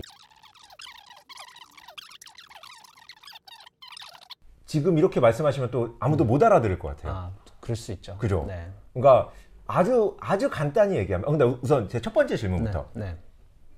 [4.67, 7.11] 지금 이렇게 말씀하시면 또 아무도 못 알아들을 것 같아요.
[7.11, 8.17] 아, 그럴 수 있죠.
[8.19, 8.45] 그죠?
[8.47, 8.67] 네.
[8.93, 9.31] 그러니까
[9.75, 12.39] 아주 아주 간단히 얘기하면 어, 근데 우선 제 첫 번째 네.
[12.39, 13.15] 질문부터 네.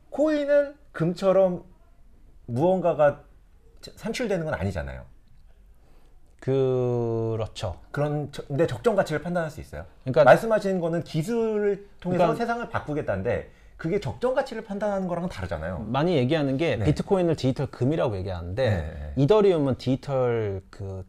[0.09, 1.63] 코인은 금처럼
[2.47, 3.21] 무언가가
[3.95, 5.03] 산출되는 건 아니잖아요.
[6.39, 7.77] 그렇죠.
[7.91, 9.85] 그런 저- 근데 적정 가치를 판단할 수 있어요.
[10.03, 15.85] 그러니까 말씀하신 거는 기술을 통해서 그러니까- 세상을 바꾸겠다는데 그게 적정 가치를 판단하는 거랑은 다르잖아요.
[15.87, 16.85] 많이 얘기하는 게 네.
[16.85, 19.13] 비트코인을 디지털 금이라고 얘기하는데 네.
[19.17, 21.05] 이더리움은 디지털 그.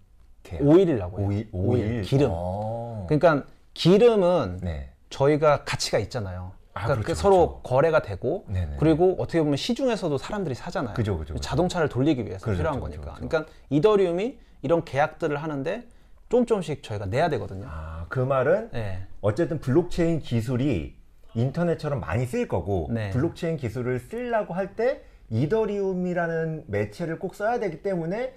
[0.60, 1.26] 오일이라고 해요.
[1.26, 2.02] 오일, 오일.
[2.02, 2.28] 기름.
[2.32, 3.06] 어.
[3.08, 4.90] 그러니까 기름은 네.
[5.10, 6.52] 저희가 가치가 있잖아요.
[6.72, 8.76] 아, 그러니까 그렇죠, 서로 거래가 되고 네네.
[8.80, 10.94] 그리고 어떻게 보면 시중에서도 사람들이 사잖아요.
[10.94, 11.36] 그죠, 그죠.
[11.38, 13.14] 자동차를 돌리기 위해서 그렇죠, 필요한 그렇죠, 거니까.
[13.14, 13.28] 그렇죠.
[13.28, 15.84] 그러니까 이더리움이 이런 계약들을 하는데
[16.28, 17.66] 좀 조금씩 저희가 내야 되거든요.
[17.68, 19.06] 아, 그 말은 네.
[19.20, 20.96] 어쨌든 블록체인 기술이
[21.34, 23.10] 인터넷처럼 많이 쓰일 거고 네.
[23.10, 28.34] 블록체인 기술을 쓰려고 할 때 이더리움이라는 매체를 꼭 써야 되기 때문에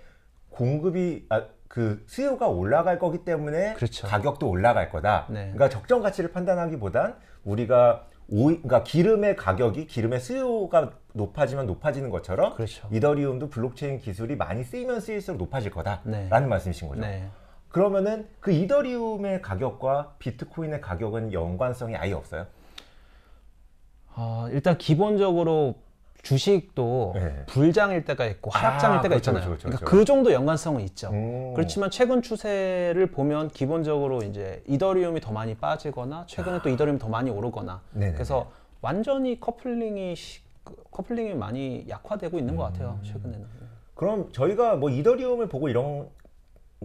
[0.49, 4.07] 공급이 아, 그 수요가 올라갈 거기 때문에 그렇죠.
[4.07, 5.25] 가격도 올라갈 거다.
[5.29, 5.51] 네.
[5.53, 12.87] 그러니까 적정 가치를 판단하기보단 우리가 오이, 그러니까 기름의 가격이 기름의 수요가 높아지면 높아지는 것처럼 그렇죠.
[12.91, 16.39] 이더리움도 블록체인 기술이 많이 쓰이면 쓰일수록 높아질 거다라는 네.
[16.39, 17.01] 말씀이신 거죠.
[17.01, 17.29] 네.
[17.69, 22.47] 그러면은 그 이더리움의 가격과 비트코인의 가격은 연관성이 아예 없어요?
[24.15, 25.75] 어, 일단 기본적으로
[26.27, 27.43] 주식도 네.
[27.47, 29.45] 불장일 때가 있고 하락장일 아, 때가 그렇죠, 있잖아요.
[29.45, 29.97] 그렇죠, 그러니까 그렇죠.
[29.97, 31.09] 그 정도 연관성은 있죠.
[31.11, 31.53] 음.
[31.55, 37.29] 그렇지만 최근 추세를 보면 기본적으로 이제 이더리움이 더 많이 빠지거나 최근에 또 이더리움이 더 많이
[37.29, 37.81] 오르거나 아.
[37.93, 38.13] 네네네.
[38.15, 40.15] 그래서 완전히 커플링이
[40.91, 42.73] 커플링이 많이 약화되고 있는 것 음.
[42.73, 42.99] 같아요.
[43.03, 43.45] 최근에는.
[43.95, 46.09] 그럼 저희가 뭐 이더리움을 보고 이런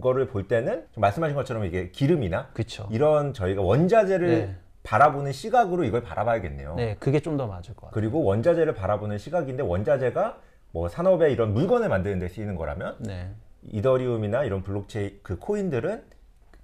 [0.01, 2.87] 거를 볼 때는 좀 말씀하신 것처럼 이게 기름이나 그렇죠.
[2.91, 4.55] 이런 저희가 원자재를 네.
[4.83, 6.75] 바라보는 시각으로 이걸 바라봐야겠네요.
[6.75, 7.91] 네, 그게 좀 더 맞을 것 같아요.
[7.93, 10.37] 그리고 원자재를 바라보는 시각인데 원자재가
[10.71, 13.31] 뭐 산업의 이런 물건을 만드는 데 쓰이는 거라면 네,
[13.63, 16.03] 이더리움이나 이런 블록체인 그 코인들은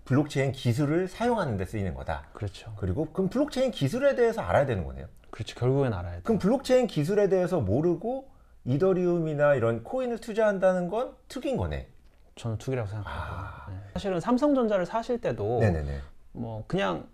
[0.05, 2.25] 블록체인 기술을 사용하는 데 쓰이는 거다.
[2.33, 2.73] 그렇죠.
[2.77, 5.07] 그리고 그럼 블록체인 기술에 대해서 알아야 되는 거네요.
[5.29, 5.57] 그렇죠.
[5.59, 6.21] 결국엔 알아야 돼.
[6.23, 8.29] 그럼 블록체인 기술에 대해서 모르고
[8.65, 11.87] 이더리움이나 이런 코인을 투자한다는 건 투기인 거네.
[12.35, 13.71] 저는 투기라고 생각하고.
[13.71, 13.77] 네.
[13.93, 15.65] 사실은 삼성전자를 사실 때도 아.
[15.65, 15.99] 네네네.
[16.33, 17.07] 뭐 그냥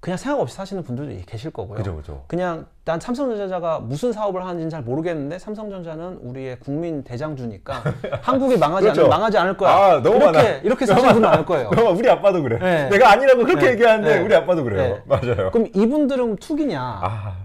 [0.00, 1.76] 그냥 생각 없이 사시는 분들도 계실 거고요.
[1.76, 2.24] 그죠 그죠.
[2.26, 7.82] 그냥 난 삼성전자가 무슨 사업을 하는지는 잘 모르겠는데 삼성전자는 우리의 국민 대장주니까
[8.22, 9.02] 한국이 망하지 그렇죠.
[9.02, 9.70] 않을 망하지 않을 거야.
[9.70, 10.48] 아, 너무 이렇게 많아.
[10.62, 11.68] 이렇게 사시는 분 많을 거예요.
[11.70, 12.58] 그럼 우리 아빠도 그래.
[12.58, 12.88] 네.
[12.88, 13.72] 내가 아니라고 그렇게 네.
[13.72, 14.20] 얘기하는데 네.
[14.22, 14.94] 우리 아빠도 그래요.
[14.94, 15.02] 네.
[15.04, 15.50] 맞아요.
[15.50, 16.80] 그럼 이분들은 투기냐?
[16.80, 17.36] 아.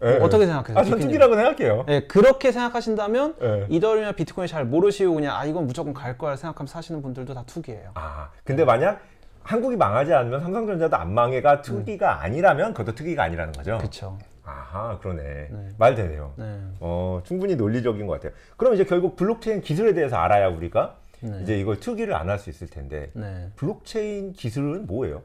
[0.00, 0.98] 뭐 어떻게 생각하세요, 아, 전?
[0.98, 1.84] 투기라고 생각해요.
[1.86, 3.66] 네, 그렇게 생각하신다면 네.
[3.70, 7.92] 이더리움이나 비트코인 잘 모르시고 그냥 아 이건 무조건 갈 거야 생각하면서 사시는 분들도 다 투기예요.
[7.94, 9.00] 아, 근데 만약
[9.44, 13.76] 한국이 망하지 않으면 삼성전자도 안 망해가 투기가 아니라면 그것도 투기가 아니라는 거죠.
[13.78, 14.18] 그렇죠.
[14.42, 15.48] 아하, 그러네.
[15.78, 16.32] 말 되네요.
[16.36, 16.58] 네.
[16.80, 18.32] 어, 충분히 논리적인 것 같아요.
[18.56, 21.38] 그럼 이제 결국 블록체인 기술에 대해서 알아야 우리가 네.
[21.42, 23.48] 이제 이걸 투기를 안 할 수 있을 텐데 네.
[23.56, 25.22] 블록체인 기술은 뭐예요?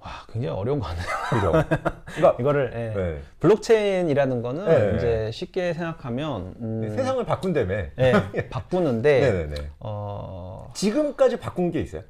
[0.00, 1.06] 와 굉장히 어려운 거 같네요.
[1.30, 1.52] 그죠?
[2.16, 3.00] 그러니까 이거를 예.
[3.00, 3.20] 네.
[3.38, 4.96] 블록체인이라는 거는 네.
[4.96, 7.74] 이제 쉽게 생각하면 음, 세상을 바꾼다며.
[7.98, 9.48] 예, 바꾸는데.
[9.78, 12.02] 어, 지금까지 바꾼 게 있어요?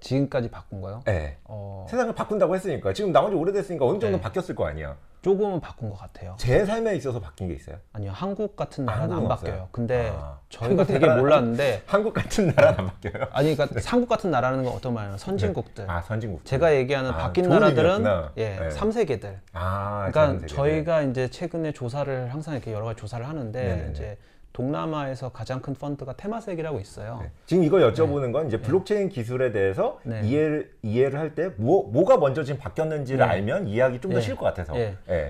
[0.00, 1.02] 지금까지 바꾼 거요?
[1.04, 1.36] 네.
[1.44, 4.20] 어, 세상을 바꾼다고 했으니까 지금 나온 지 오래됐으니까 어느 정도 네.
[4.22, 4.96] 바뀌었을 거 아니야.
[5.20, 6.36] 조금은 바꾼 것 같아요.
[6.38, 7.76] 제 삶에 있어서 바뀐 게 있어요.
[7.92, 9.52] 아니요 한국 같은 아, 나라는 안 한국은 바뀌어요.
[9.54, 9.68] 없어요?
[9.72, 10.38] 근데 아.
[10.48, 13.24] 저희가 되게 몰랐는데 한국 같은 나라는 안 바뀌어요.
[13.32, 15.90] 아니 그러니까 한국 같은 나라는 건 어떤 말이냐면 선진국들.
[15.90, 16.44] 아 선진국.
[16.44, 18.32] 제가 얘기하는 아, 바뀐 나라들은 의미였구나.
[18.36, 18.70] 예, 네.
[18.70, 20.48] 삼세계들 아, 그러니까 전 세계를.
[20.56, 23.90] 저희가 이제 최근에 조사를 항상 이렇게 여러 가지 조사를 하는데 네네네.
[23.90, 24.18] 이제
[24.62, 27.20] 동남아에서 가장 큰 펀드가 테마섹이라고 있어요.
[27.22, 27.30] 네.
[27.46, 30.20] 지금 이거 여쭤보는 건 이제 블록체인 기술에 대해서 네.
[30.24, 33.24] 이해를 이해를 할 때 뭐, 뭐가 먼저 지금 바뀌었는지를 네.
[33.24, 34.20] 알면 이해하기 좀더 예.
[34.22, 34.74] 쉬울 것 같아서.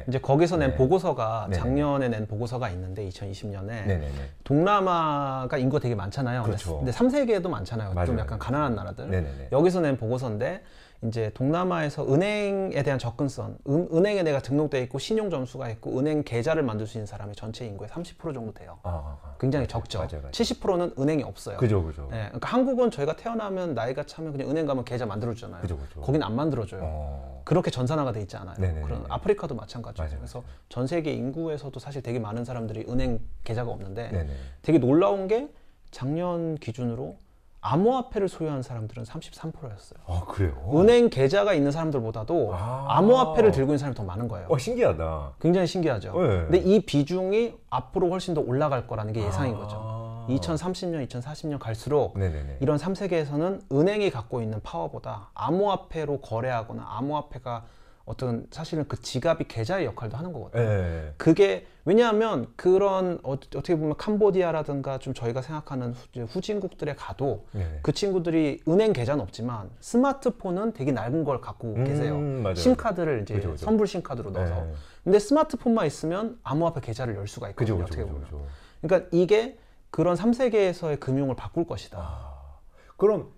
[0.09, 0.77] 이제 거기서 낸 네.
[0.77, 1.49] 보고서가.
[1.53, 4.09] 작년에 낸 보고서가 있는데 2020년에 네네네.
[4.45, 6.45] 동남아가 인구가 되게 많잖아요.
[6.45, 6.79] 그렇죠.
[6.79, 7.93] 근데 3세계도 많잖아요.
[7.93, 8.07] 맞아요.
[8.07, 9.49] 좀 약간 가난한 나라들.
[9.53, 10.63] 여기서 낸 보고서인데
[11.05, 16.65] 이제 동남아에서 은행에 대한 접근성, 은, 은행에 내가 등록돼 있고 신용 점수가 있고 은행 계좌를
[16.65, 18.79] 만들 수 있는 사람이 전체 인구의 30% 정도 돼요.
[18.83, 19.37] 아, 아, 아.
[19.39, 19.99] 굉장히 적죠.
[19.99, 20.33] 맞아요, 맞아요.
[20.33, 21.57] 70%는 은행이 없어요.
[21.59, 22.09] 그죠, 그죠.
[22.13, 25.63] 예, 그러니까 한국은 저희가 태어나면 나이가 차면 그냥 은행 가면 계좌 만들어주잖아요.
[25.63, 26.01] 그죠, 그죠.
[26.01, 26.81] 거기는 안 만들어줘요.
[26.83, 27.43] 어.
[27.45, 28.57] 그렇게 전산화가 돼 있지 않아요.
[28.59, 28.83] 네네네.
[28.83, 30.09] 그런 아프리카도 마찬가지예요.
[30.09, 34.33] 맞아요, 그래서 전 세계 인구에서도 사실 되게 많은 사람들이 은행 계좌가 없는데 네네.
[34.63, 35.49] 되게 놀라운 게
[35.93, 37.17] 작년 기준으로
[37.61, 39.99] 암호화폐를 소유한 사람들은 33%였어요.
[40.07, 40.53] 아, 그래요?
[40.75, 42.87] 은행 계좌가 있는 사람들보다도 아.
[42.89, 44.47] 암호화폐를 들고 있는 사람이 더 많은 거예요.
[44.49, 45.33] 어, 신기하다.
[45.41, 46.13] 굉장히 신기하죠.
[46.13, 46.29] 네.
[46.43, 49.59] 근데 이 비중이 앞으로 훨씬 더 올라갈 거라는 게 예상인 아.
[49.59, 49.99] 거죠.
[50.29, 52.59] 2030년, 2040년 갈수록 네네네.
[52.61, 57.65] 이런 3세계에서는 은행이 갖고 있는 파워보다 암호화폐로 거래하거나 암호화폐가
[58.09, 60.63] 어떤 사실은 그 지갑이 계좌의 역할도 하는 거거든요.
[60.63, 61.13] 예.
[61.19, 67.81] 그게 왜냐하면 그런 어, 떻게 보면 캄보디아라든가 좀 저희가 생각하는 후, 후진국들에 가도 네네.
[67.83, 72.19] 그 친구들이 은행 계좌는 없지만 스마트폰은 되게 낡은 걸 갖고 음, 계세요.
[72.19, 72.55] 맞아요.
[72.55, 73.65] 심카드를 이제 그죠, 그죠.
[73.67, 74.55] 선불 심카드로 넣어서.
[74.55, 74.73] 네.
[75.05, 77.77] 근데 스마트폰만 있으면 암호화폐 계좌를 열 수가 있거든요.
[77.77, 78.49] 그죠, 어떻게 그죠, 보면.
[78.81, 79.59] 그러니까 이게
[79.91, 81.99] 그런 3세계에서의 금융을 바꿀 것이다.
[81.99, 82.59] 아.
[82.97, 83.33] 그럼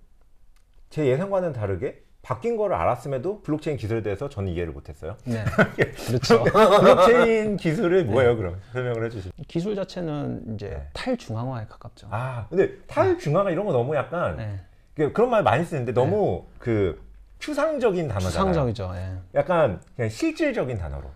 [0.91, 5.17] 제 예상과는 다르게 바뀐 거를 알았음에도 블록체인 기술에 대해서 저는 이해를 못했어요.
[5.25, 5.43] 네.
[6.07, 6.45] 그렇죠.
[6.45, 8.61] 블록체인 기술이 뭐예요, 그럼?
[8.73, 9.31] 설명을 해주시죠.
[9.49, 10.89] 기술 자체는 이제 네.
[10.93, 12.09] 탈중앙화에 가깝죠.
[12.11, 14.61] 아, 근데 탈중앙화 이런 거 너무 약간 네.
[14.95, 17.01] 그- 그런 말 많이 쓰는데 너무 그
[17.39, 18.31] 추상적인 단어잖아요.
[18.31, 18.93] 추상적이죠.
[18.97, 19.13] 예.
[19.35, 21.11] 약간 그냥 실질적인 단어로.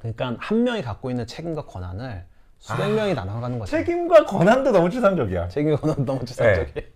[0.00, 2.24] 그러니까 한 명이 갖고 있는 책임과 권한을
[2.58, 3.70] 수백 명이 나눠 갖는 거죠.
[3.70, 5.48] 책임과 권한도 너무 추상적이야.
[5.48, 6.88] 책임과 권한 너무 추상적이에요.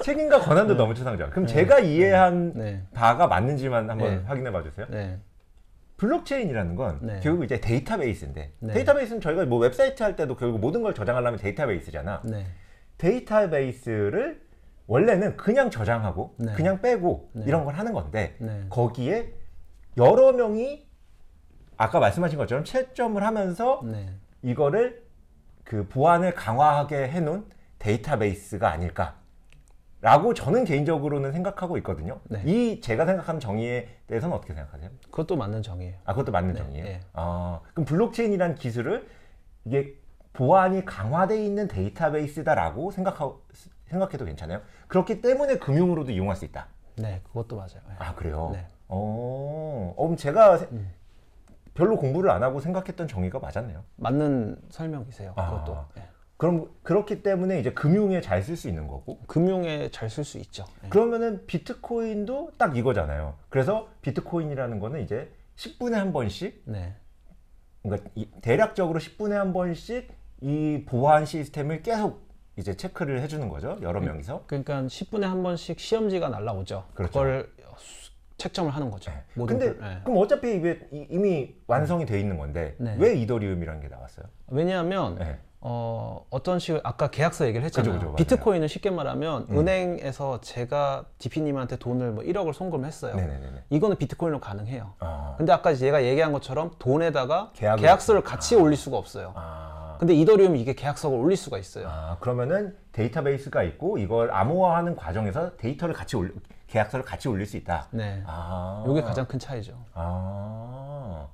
[0.00, 1.30] 책임과 권한도 너무 추상적.
[1.30, 2.82] 그럼 제가 이해한 네.
[2.92, 4.22] 바가 맞는지만 한번 네.
[4.26, 4.86] 확인해 봐 주세요.
[4.90, 5.18] 네.
[5.96, 7.20] 블록체인이라는 건 네.
[7.22, 8.72] 결국 이제 데이터베이스인데 네.
[8.74, 12.22] 데이터베이스는 저희가 뭐 웹사이트 할 때도 결국 모든 걸 저장하려면 데이터베이스잖아.
[12.24, 12.46] 네.
[12.98, 14.44] 데이터베이스를
[14.86, 16.52] 원래는 그냥 저장하고 네.
[16.52, 17.44] 그냥 빼고 네.
[17.46, 18.66] 이런 걸 하는 건데 네.
[18.68, 19.32] 거기에
[19.96, 20.86] 여러 명이
[21.78, 24.10] 아까 말씀하신 것처럼 채점을 하면서 네.
[24.42, 25.02] 이거를
[25.64, 27.46] 그 보안을 강화하게 해놓은
[27.78, 29.16] 데이터베이스가 아닐까
[30.06, 32.20] 라고 저는 개인적으로는 생각하고 있거든요.
[32.28, 32.40] 네.
[32.44, 34.88] 이 제가 생각하는 정의에 대해서는 어떻게 생각하세요?
[35.10, 35.96] 그것도 맞는 정의예요.
[36.04, 36.84] 아 그것도 맞는 네, 정의예요.
[36.84, 37.00] 네.
[37.12, 39.08] 아 그럼 블록체인이라는 기술을
[39.64, 39.94] 이게
[40.32, 43.42] 보안이 강화돼 있는 데이터베이스다라고 생각하고
[43.86, 44.60] 생각해도 괜찮아요.
[44.86, 46.68] 그렇기 때문에 금융으로도 이용할 수 있다.
[46.98, 47.80] 네, 그것도 맞아요.
[47.90, 47.94] 예.
[47.98, 48.50] 아 그래요.
[48.52, 48.64] 네.
[48.86, 50.68] 어, 어, 그럼 제가 세-
[51.74, 53.82] 별로 공부를 안 하고 생각했던 정의가 맞았네요.
[53.96, 55.32] 맞는 설명이세요.
[55.34, 55.50] 아.
[55.50, 55.84] 그것도.
[56.36, 56.38] 예.
[56.38, 59.18] 그럼 그렇기 때문에 이제 금융에 잘 쓸 수 있는 거고.
[59.26, 60.64] 금융에 잘 쓸 수 있죠.
[60.84, 60.88] 예.
[60.88, 63.34] 그러면은 비트코인도 딱 이거잖아요.
[63.48, 66.94] 그래서 비트코인이라는 거는 이제 10분에 한 번씩, 네.
[67.82, 70.08] 그러니까 이- 대략적으로 10분에 한 번씩
[70.42, 73.78] 이 보안 시스템을 계속 이제 체크를 해주는 거죠.
[73.82, 74.44] 여러 명이서.
[74.46, 76.84] 그러니까 10분에 한 번씩 시험지가 날라오죠.
[76.94, 77.12] 그렇죠.
[77.12, 77.52] 그걸
[78.38, 79.10] 책점을 하는 거죠.
[79.34, 79.90] 모든 근데 걸.
[79.92, 80.00] 예.
[80.04, 82.94] 그럼 어차피 이게 이- 이미 완성이 돼 있는 건데 네.
[82.98, 84.26] 왜 이더리움이라는 게 나왔어요?
[84.48, 85.38] 왜냐하면 네.
[85.60, 87.94] 어, 어떤 식으로 아까 계약서 얘기를 했잖아요.
[87.94, 88.16] 그죠, 그죠.
[88.16, 93.16] 비트코인은 쉽게 말하면 은행에서 제가 DP님한테 돈을 뭐 1억을 송금했어요.
[93.16, 93.64] 네네네네.
[93.70, 94.92] 이거는 비트코인으로 가능해요.
[95.00, 99.32] 아, 근데 아까 제가 얘기한 것처럼 돈에다가 계약을 계약서를 같이 올릴 수가 없어요.
[99.34, 101.88] 아, 근데 이더리움은 이게 계약서를 올릴 수가 있어요.
[101.88, 106.34] 아, 그러면은 데이터베이스가 있고 이걸 암호화하는 과정에서 데이터를 같이 올
[106.68, 107.88] 계약서를 같이 올릴 수 있다.
[107.90, 108.22] 네.
[108.26, 109.72] 아, 이게 가장 큰 차이죠.
[109.94, 111.26] 아,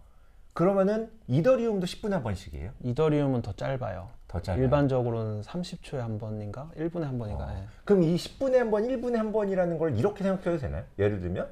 [0.55, 2.73] 그러면은 이더리움도 10분에 한 번씩이에요?
[2.83, 4.11] 이더리움은 더 짧아요.
[4.29, 4.63] 더 짧아요.
[4.63, 6.71] 일반적으로는 30초에 한 번인가?
[6.77, 7.45] 1분에 한 번인가?
[7.45, 7.57] 어.
[7.57, 7.65] 예.
[7.85, 10.85] 그럼 이 10분에 한 번, 1분에 한 번이라는 걸 이렇게 생각해도 되나요?
[10.99, 11.49] 예를 들면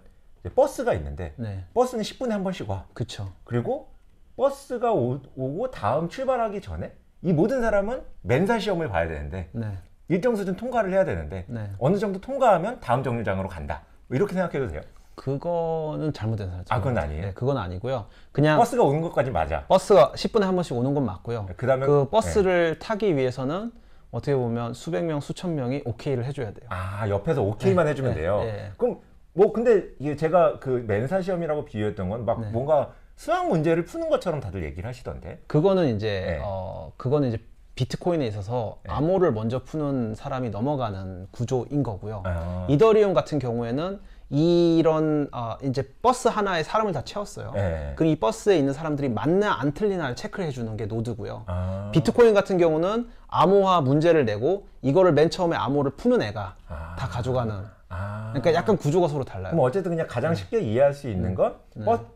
[0.54, 1.64] 버스가 있는데 네.
[1.74, 2.86] 버스는 10분에 한 번씩 와.
[2.92, 3.32] 그쵸.
[3.44, 3.88] 그리고
[4.36, 9.78] 버스가 오, 오고 다음 출발하기 전에 이 모든 사람은 맨사 시험을 봐야 되는데 네.
[10.08, 11.70] 일정 수준 통과를 해야 되는데 네.
[11.78, 13.82] 어느 정도 통과하면 다음 정류장으로 간다.
[14.08, 14.80] 뭐 이렇게 생각해도 돼요.
[15.20, 16.64] 그거는 잘못된 사람.
[16.70, 17.22] 아, 그건 아니에요?
[17.22, 18.06] 네, 그건 아니고요.
[18.32, 19.66] 그냥 버스가 오는 것까지 맞아.
[19.66, 21.46] 버스가 10분에 한 번씩 오는 건 맞고요.
[21.58, 23.70] 그다음에 그 버스를 타기 위해서는
[24.10, 26.66] 어떻게 보면 수백 명, 수천 명이 오케이를 해줘야 돼요.
[26.70, 28.40] 아 옆에서 오케이만 네, 해주면 네, 돼요.
[28.44, 28.72] 네.
[28.78, 29.00] 그럼
[29.34, 32.50] 뭐 근데 이게 제가 그 맨사 시험이라고 비유했던 건막 네.
[32.50, 35.42] 뭔가 수학 문제를 푸는 것처럼 다들 얘기를 하시던데.
[35.46, 36.40] 그거는 이제 네.
[36.42, 37.38] 어 그거는 이제
[37.74, 38.92] 비트코인에 있어서 네.
[38.92, 42.22] 암호를 먼저 푸는 사람이 넘어가는 구조인 거고요.
[42.24, 47.50] 아, 이더리움 같은 경우에는 이런 어, 이제 버스 하나에 사람을 다 채웠어요.
[47.52, 47.92] 네.
[47.96, 51.44] 그럼 이 버스에 있는 사람들이 맞나 안 틀리나를 체크를 해주는 게 노드고요.
[51.46, 56.96] 아, 비트코인 같은 경우는 암호화 문제를 내고 이거를 맨 처음에 암호를 푸는 애가 아.
[56.96, 57.54] 다 가져가는.
[57.88, 58.30] 아.
[58.32, 59.50] 그러니까 약간 구조가 서로 달라요.
[59.50, 61.56] 그럼 어쨌든 그냥 가장 쉽게 이해할 수 있는 건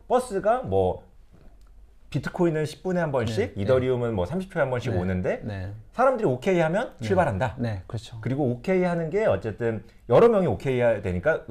[0.07, 1.03] 버, 스가 뭐
[2.15, 4.99] 비트코인은 10분에 한 번씩, 네, 이더리움은 뭐 30초에 한 번씩 네.
[4.99, 7.55] 오는데 네, 사람들이 오케이 하면 출발한다.
[7.57, 8.17] 네, 그렇죠.
[8.21, 11.45] 그리고 오케이 하는 게 어쨌든 여러 명이 오케이 해야 되니까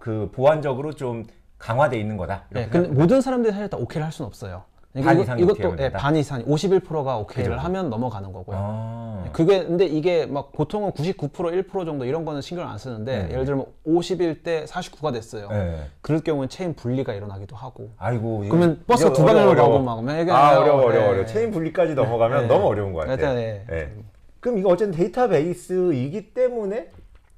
[0.00, 1.24] 그 보안적으로 좀
[1.58, 2.44] 강화돼 있는 거다.
[2.50, 4.64] 네, 근데 모든 사람들이 사실 다 오케이를 할 수는 없어요.
[4.94, 5.90] 반 이거- 이상이 이것도 예?
[5.90, 7.64] 반 이상, 51%가 오케이를 그죠.
[7.64, 8.56] 하면 넘어가는 거고요.
[8.60, 9.24] 아.
[9.32, 11.32] 그게 근데 이게 막 보통은 99%
[11.66, 13.30] 1% 정도 이런 거는 신경 안 쓰는데 네.
[13.32, 15.48] 예를 들면 51대 49가 됐어요.
[15.48, 15.86] 네.
[16.02, 17.88] 그럴 경우는 체인 분리가 일어나기도 하고.
[17.96, 18.40] 아이고.
[18.50, 20.02] 그러면 버스 두 방향으로 어려워, 가고.
[20.02, 20.86] 막 이게 아 어려워 네.
[20.88, 21.26] 어려워 어려워.
[21.26, 22.46] 체인 분리까지 넘어가면 네.
[22.48, 23.14] 너무 어려운 것 같아.
[23.14, 23.64] 일단, 네.
[23.70, 23.92] 예.
[24.40, 26.90] 그럼 이거 어쨌든 데이터베이스이기 때문에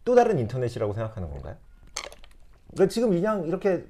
[0.05, 1.55] 또 다른 인터넷이라고 생각하는 건가요?
[2.73, 3.85] 그러니까 지금 그냥 이렇게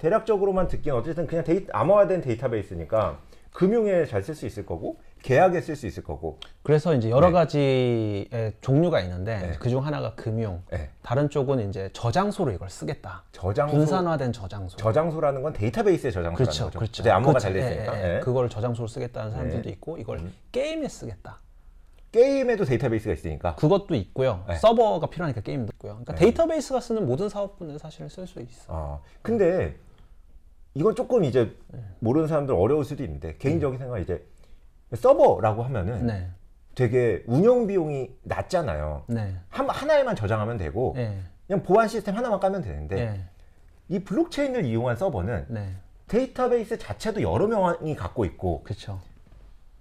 [0.00, 3.18] 대략적으로만 듣기엔 어쨌든 그냥 데이, 암호화된 데이터베이스니까
[3.52, 6.38] 금융에 잘 쓸 수 있을 거고 계약에 쓸 수 있을 거고.
[6.62, 7.32] 그래서 이제 여러 네.
[7.32, 9.50] 가지의 종류가 있는데 네.
[9.58, 10.88] 그중 하나가 금융, 예.
[11.02, 13.24] 다른 쪽은 이제 저장소로 이걸 쓰겠다.
[13.32, 14.76] 저장소 분산화된 저장소.
[14.78, 16.78] 저장소라는 건 데이터베이스의 저장소라는 그렇죠, 거죠.
[16.78, 17.02] 그렇죠.
[17.02, 17.42] 이제 암호가 그렇죠.
[17.48, 17.64] 잘돼 예.
[17.64, 18.16] 예, 예.
[18.16, 18.20] 예.
[18.20, 19.70] 그걸 저장소로 쓰겠다는 사람들도 네.
[19.70, 21.40] 있고 이걸 게임에 쓰겠다.
[22.12, 23.54] 게임에도 데이터베이스가 있으니까.
[23.56, 24.44] 그것도 있고요.
[24.48, 24.56] 네.
[24.56, 25.92] 서버가 필요하니까 게임도 있고요.
[25.92, 28.64] 그러니까 데이터베이스가 쓰는 모든 사업분에 사실 쓸수 있어.
[28.68, 29.76] 아, 근데
[30.74, 31.56] 이건 조금 이제
[31.98, 34.24] 모르는 사람들 어려울 수도 있는데 개인적인 생각 이제
[34.94, 36.28] 서버라고 하면은 네,
[36.74, 39.04] 되게 운영 비용이 낮잖아요.
[39.08, 43.24] 네, 한, 하나에만 저장하면 되고 네, 그냥 보안 시스템 하나만 까면 되는데 네,
[43.88, 45.74] 이 블록체인을 이용한 서버는 네,
[46.08, 49.00] 데이터베이스 자체도 여러 명이 갖고 있고 그렇죠.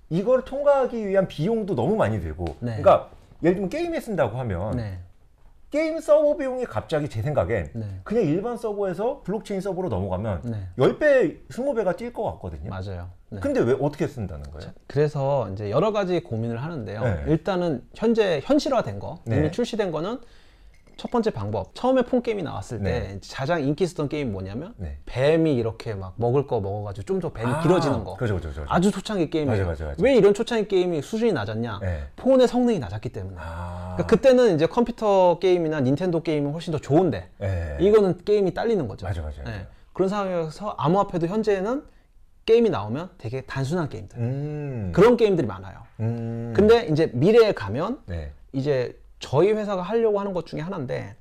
[0.09, 2.81] 이걸 통과하기 위한 비용도 너무 많이 들고 네.
[2.81, 3.09] 그러니까
[3.43, 4.99] 예를 들면 게임에 쓴다고 하면 네,
[5.69, 7.85] 게임 서버 비용이 갑자기 제 생각엔 네.
[8.03, 10.67] 그냥 일반 서버에서 블록체인 서버로 넘어가면 네.
[10.77, 12.69] 10배, 20배가 뛸 것 같거든요.
[12.69, 13.09] 맞아요.
[13.29, 13.39] 네.
[13.39, 14.71] 근데 왜 어떻게 쓴다는 거예요?
[14.87, 17.03] 그래서 이제 여러 가지 고민을 하는데요.
[17.03, 17.23] 네.
[17.27, 19.37] 일단은 현재 현실화된 거, 네.
[19.37, 20.19] 이미 출시된 거는
[20.99, 21.73] 첫 번째 방법.
[21.73, 23.19] 처음에 폰 게임이 나왔을 때 네.
[23.33, 24.97] 가장 인기 있었던 게임이 뭐냐면 네.
[25.05, 28.15] 뱀이 이렇게 막 먹을 거 먹어가지고 좀 더 뱀이 아, 길어지는 거.
[28.17, 28.65] 그죠, 그죠, 그죠.
[28.67, 29.65] 아주 초창기 게임이에요.
[29.65, 30.03] 맞아, 맞아, 맞아.
[30.03, 31.79] 왜 이런 초창기 게임이 수준이 낮았냐?
[31.81, 32.03] 네.
[32.17, 33.37] 폰의 성능이 낮았기 때문에.
[33.39, 33.95] 아.
[33.95, 37.77] 그러니까 그때는 이제 컴퓨터 게임이나 닌텐도 게임은 훨씬 더 좋은데 네.
[37.79, 39.05] 이거는 게임이 딸리는 거죠.
[39.05, 39.53] 맞아, 맞아, 맞아.
[39.53, 39.67] 예.
[39.93, 41.83] 그런 상황에서 암호화폐도 현재는
[42.45, 44.91] 게임이 나오면 되게 단순한 게임들 음.
[44.93, 45.79] 그런 게임들이 많아요.
[46.01, 46.53] 음.
[46.55, 48.31] 근데 이제 미래에 가면 네.
[48.53, 51.15] 이제 저희 회사가 하려고 하는 것 중에 하나인데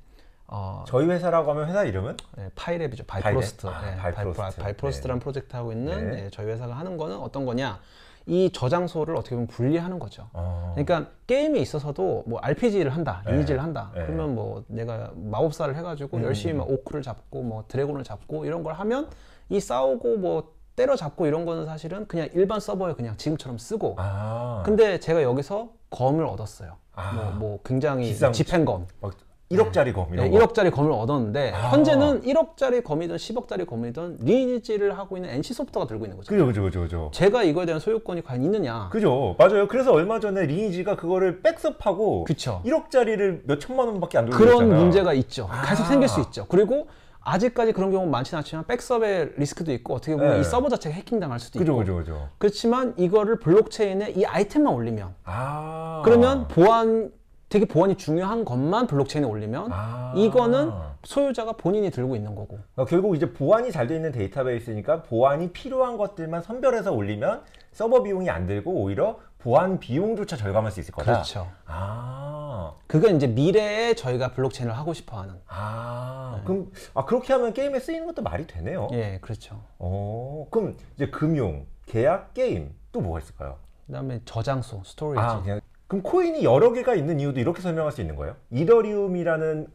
[0.47, 2.17] 어, 저희 회사라고 하면 회사 이름은?
[2.37, 3.05] 네, 파이랩이죠.
[3.05, 3.67] 바이프로스트.
[3.67, 3.71] 파이랩?
[3.71, 4.41] 아, 네, 바이프로스트.
[4.41, 6.21] 바이프로- 바이프로스트라는 프로젝트 하고 있는 네.
[6.23, 7.79] 네, 저희 회사가 하는 거는 어떤 거냐?
[8.25, 10.27] 이 저장소를 어떻게 보면 분리하는 거죠.
[10.33, 10.73] 어.
[10.75, 13.33] 그러니까 게임에 있어서도 뭐 RPG를 한다, 네.
[13.33, 13.91] 리니지를 한다.
[13.93, 14.05] 네.
[14.05, 18.73] 그러면 뭐 내가 마법사를 해가지고 음, 열심히 막 오크를 잡고 뭐 드래곤을 잡고 이런 걸
[18.73, 19.09] 하면
[19.49, 23.95] 이 싸우고 뭐 때려잡고 이런 거는 사실은 그냥 일반 서버에 그냥 지금처럼 쓰고.
[23.99, 24.63] 아.
[24.65, 26.77] 근데 제가 여기서 검을 얻었어요.
[26.99, 27.13] 아.
[27.13, 28.87] 뭐, 뭐 굉장히 집행검.
[29.01, 29.13] 막
[29.51, 30.45] 1억짜리 검 이런 네, 거.
[30.45, 31.71] 1억짜리 검을 얻었는데 아.
[31.71, 36.29] 현재는 1억짜리 검이든 10억짜리 검이든 리니지를 하고 있는 NC 소프트가 들고 있는 거죠.
[36.29, 37.11] 그죠, 그죠, 그죠, 그죠.
[37.13, 38.89] 제가 이거에 대한 소유권이 과연 있느냐?
[38.91, 39.35] 그죠.
[39.39, 39.67] 맞아요.
[39.67, 42.61] 그래서 얼마 전에 리니지가 그거를 백섭하고 그쵸.
[42.63, 44.69] 1억짜리를 몇 천만 원밖에 안 들고 그런.
[44.69, 45.47] 문제가 있죠.
[45.49, 45.63] 아.
[45.67, 46.45] 계속 생길 수 있죠.
[46.47, 46.87] 그리고
[47.21, 50.39] 아직까지 그런 경우 많지는 않지만 백섭의 리스크도 있고 어떻게 보면 네.
[50.39, 52.29] 이 서버 자체가 해킹당할 수도 그죠, 있고 그죠, 그죠.
[52.37, 56.01] 그렇지만 이거를 블록체인에 이 아이템만 올리면 아.
[56.05, 57.11] 그러면 보안
[57.49, 60.13] 되게 보안이 중요한 것만 블록체인에 올리면 아.
[60.15, 60.71] 이거는
[61.03, 65.97] 소유자가 본인이 들고 있는 거고 어, 결국 이제 보안이 잘 돼 있는 데이터베이스니까 보안이 필요한
[65.97, 71.11] 것들만 선별해서 올리면 서버 비용이 안 들고 오히려 보안 비용조차 절감할 수 있을 거다.
[71.13, 71.49] 그렇죠.
[71.65, 72.73] 아.
[72.87, 76.41] 그건 이제 미래에 저희가 블록체인을 하고 싶어 하는 아.
[76.45, 78.89] 그럼 아 그렇게 하면 게임에 쓰이는 것도 말이 되네요.
[78.91, 79.61] 예 그렇죠.
[79.77, 80.47] 어.
[80.51, 83.57] 그럼 이제 금융, 계약, 게임 또 뭐가 있을까요?
[83.87, 88.01] 그 다음에 저장소 스토리지 아, 그냥 그럼 코인이 여러 개가 있는 이유도 이렇게 설명할 수
[88.01, 88.35] 있는 거예요?
[88.51, 89.67] 이더리움이라는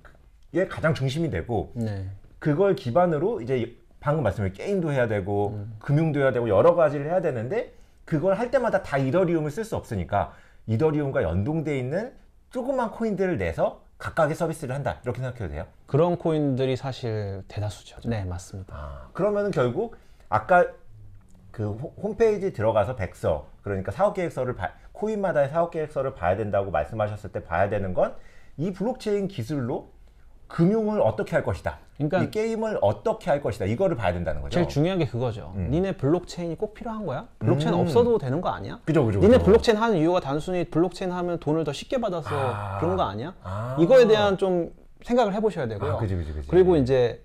[0.53, 6.33] 게 가장 중심이 되고 네 그걸 기반으로 이제 방금 말씀을 게임도 해야 되고 금융도 해야
[6.33, 7.73] 되고 여러 가지를 해야 되는데
[8.05, 10.33] 그걸 할 때마다 다 이더리움을 쓸 수 없으니까
[10.67, 12.13] 이더리움과 연동돼 있는
[12.51, 15.67] 조그만 코인들을 내서 각각의 서비스를 한다 이렇게 생각해도 돼요?
[15.87, 18.09] 그런 코인들이 사실 대다수죠.
[18.09, 18.75] 네 맞습니다.
[18.75, 19.97] 아, 그러면은 결국
[20.29, 20.67] 아까
[21.51, 27.69] 그 호- 홈페이지 들어가서 백서 그러니까 사업계획서를 봐- 코인마다의 사업계획서를 봐야 된다고 말씀하셨을 때 봐야
[27.69, 28.15] 되는 건
[28.57, 29.91] 이 블록체인 기술로
[30.47, 31.79] 금융을 어떻게 할 것이다.
[31.97, 33.67] 그러니까 이 게임을 어떻게 할 것이다.
[33.67, 34.55] 이거를 봐야 된다는 거죠.
[34.55, 35.53] 제일 중요한 게 그거죠.
[35.57, 37.29] 니네 블록체인이 꼭 필요한 거야?
[37.39, 37.81] 블록체인 음.
[37.81, 38.81] 없어도 되는 거 아니야?
[38.85, 39.21] 그죠, 그죠.
[39.21, 39.45] 니네 그죠.
[39.45, 42.79] 블록체인 하는 이유가 단순히 블록체인 하면 돈을 더 쉽게 받아서 아.
[42.81, 43.35] 그런 거 아니야?
[43.43, 43.77] 아.
[43.79, 45.93] 이거에 대한 좀 생각을 해보셔야 되고요.
[45.93, 46.49] 아, 그지, 그지, 그지.
[46.49, 47.23] 그리고 이제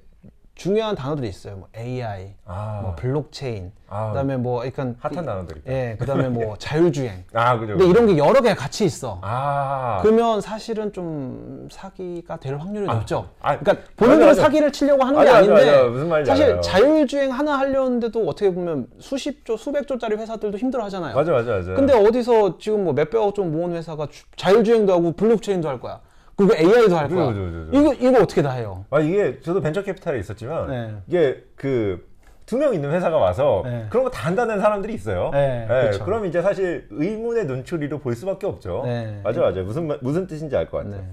[0.60, 1.56] 중요한 단어들이 있어요.
[1.56, 2.80] 뭐 AI, 아.
[2.84, 4.10] 뭐 블록체인, 아.
[4.10, 5.62] 그다음에 뭐 약간 핫한 단어들이.
[5.70, 7.24] 예, 그다음에 뭐 자율주행.
[7.34, 7.78] 아, 그죠.
[7.78, 9.20] 근데 이런 게 여러 개가 같이 있어.
[9.22, 10.00] 아.
[10.02, 13.30] 그러면 사실은 좀 사기가 될 확률이 높죠.
[13.42, 14.42] 아, 그러니까 본인들은 맞아, 맞아.
[14.42, 15.84] 사기를 치려고 하는 게 맞아, 맞아, 아닌데 맞아.
[15.90, 16.62] 무슨 말인지 사실 알아요.
[16.62, 21.16] 자율주행 하나 하려는데도 어떻게 보면 수십 조, 수백 조짜리 회사들도 힘들어 하잖아요.
[21.16, 21.74] 맞아, 맞아, 맞아.
[21.74, 26.02] 근데 어디서 지금 뭐 몇백억 좀 모은 회사가 주- 자율주행도 하고 블록체인도 할 거야.
[26.48, 27.28] 그리고 AI도 할 거야.
[27.28, 27.78] 그죠, 그죠, 그죠.
[27.78, 28.86] 이거 이거 어떻게 다 해요?
[28.90, 30.96] 아 이게 저도 벤처 캐피탈에 있었지만 네.
[31.08, 32.08] 이게 그
[32.46, 33.86] 두 명 있는 회사가 와서 네.
[33.92, 35.30] 그런 거 다 한다는 사람들이 있어요.
[35.32, 36.04] 네, 그쵸.
[36.04, 38.82] 그럼 이제 사실 의문의 눈초리로 볼 수밖에 없죠.
[38.86, 39.22] 네.
[39.24, 39.62] 맞아, 맞아.
[39.62, 40.96] 무슨 말- 무슨 뜻인지 알 것 같아요.
[41.02, 41.08] 네.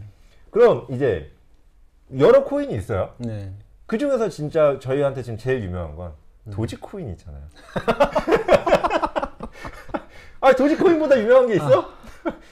[0.50, 1.30] 그럼 이제
[2.18, 3.10] 여러 코인이 있어요.
[3.18, 3.52] 네.
[3.84, 6.12] 그 중에서 진짜 저희한테 지금 제일 유명한 건
[6.50, 7.42] 도지코인 있잖아요.
[10.40, 11.90] 아 도지코인보다 유명한 게 있어?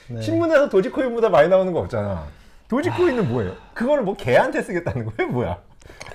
[0.09, 0.21] 네.
[0.21, 2.23] 신문에서 도지코인보다 많이 나오는 거 없잖아.
[2.67, 3.55] 도지코인은 뭐예요?
[3.73, 5.31] 그거를 뭐 개한테 쓰겠다는 거예요?
[5.31, 5.61] 뭐야?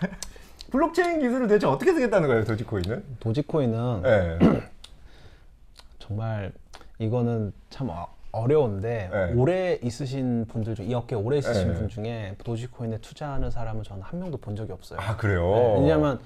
[0.70, 3.04] 블록체인 기술을 대체 어떻게 쓰겠다는 거예요, 도지코인은?
[3.20, 4.38] 도지코인은 네.
[5.98, 6.52] 정말
[6.98, 9.32] 이거는 참 어- 어려운데 네.
[9.34, 11.74] 오래 있으신 분들 중 이 업계 오래 있으신 네.
[11.74, 15.00] 분 중에 도지코인에 투자하는 사람은 저는 한 명도 본 적이 없어요.
[15.00, 15.50] 아 그래요?
[15.52, 16.20] 네, 왜냐하면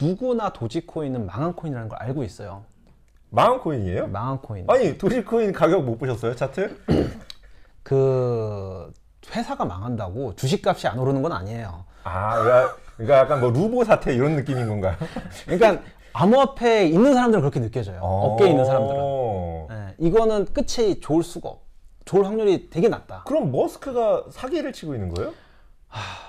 [0.00, 2.62] 누구나 도지코인은 망한 코인이라는 걸 알고 있어요.
[3.30, 4.06] 망한 코인이에요?
[4.08, 4.66] 망한 코인.
[4.68, 6.78] 아니 도지코인 가격 못 보셨어요, 차트?
[7.82, 8.92] 그
[9.30, 11.84] 회사가 망한다고 주식값이 안 오르는 건 아니에요.
[12.04, 14.96] 아, 그러니까, 그러니까 약간 뭐 루보 사태 이런 느낌인 건가요?
[15.46, 15.82] 그러니까
[16.12, 18.00] 암호화폐에 있는 사람들은 그렇게 느껴져요.
[18.02, 19.00] 업계에 있는 사람들은.
[19.00, 19.68] 어.
[19.70, 21.62] 예, 이거는 끝이 좋을 수가 없.
[22.04, 23.22] 좋을 확률이 되게 낮다.
[23.26, 25.32] 그럼 머스크가 사기를 치고 있는 거예요?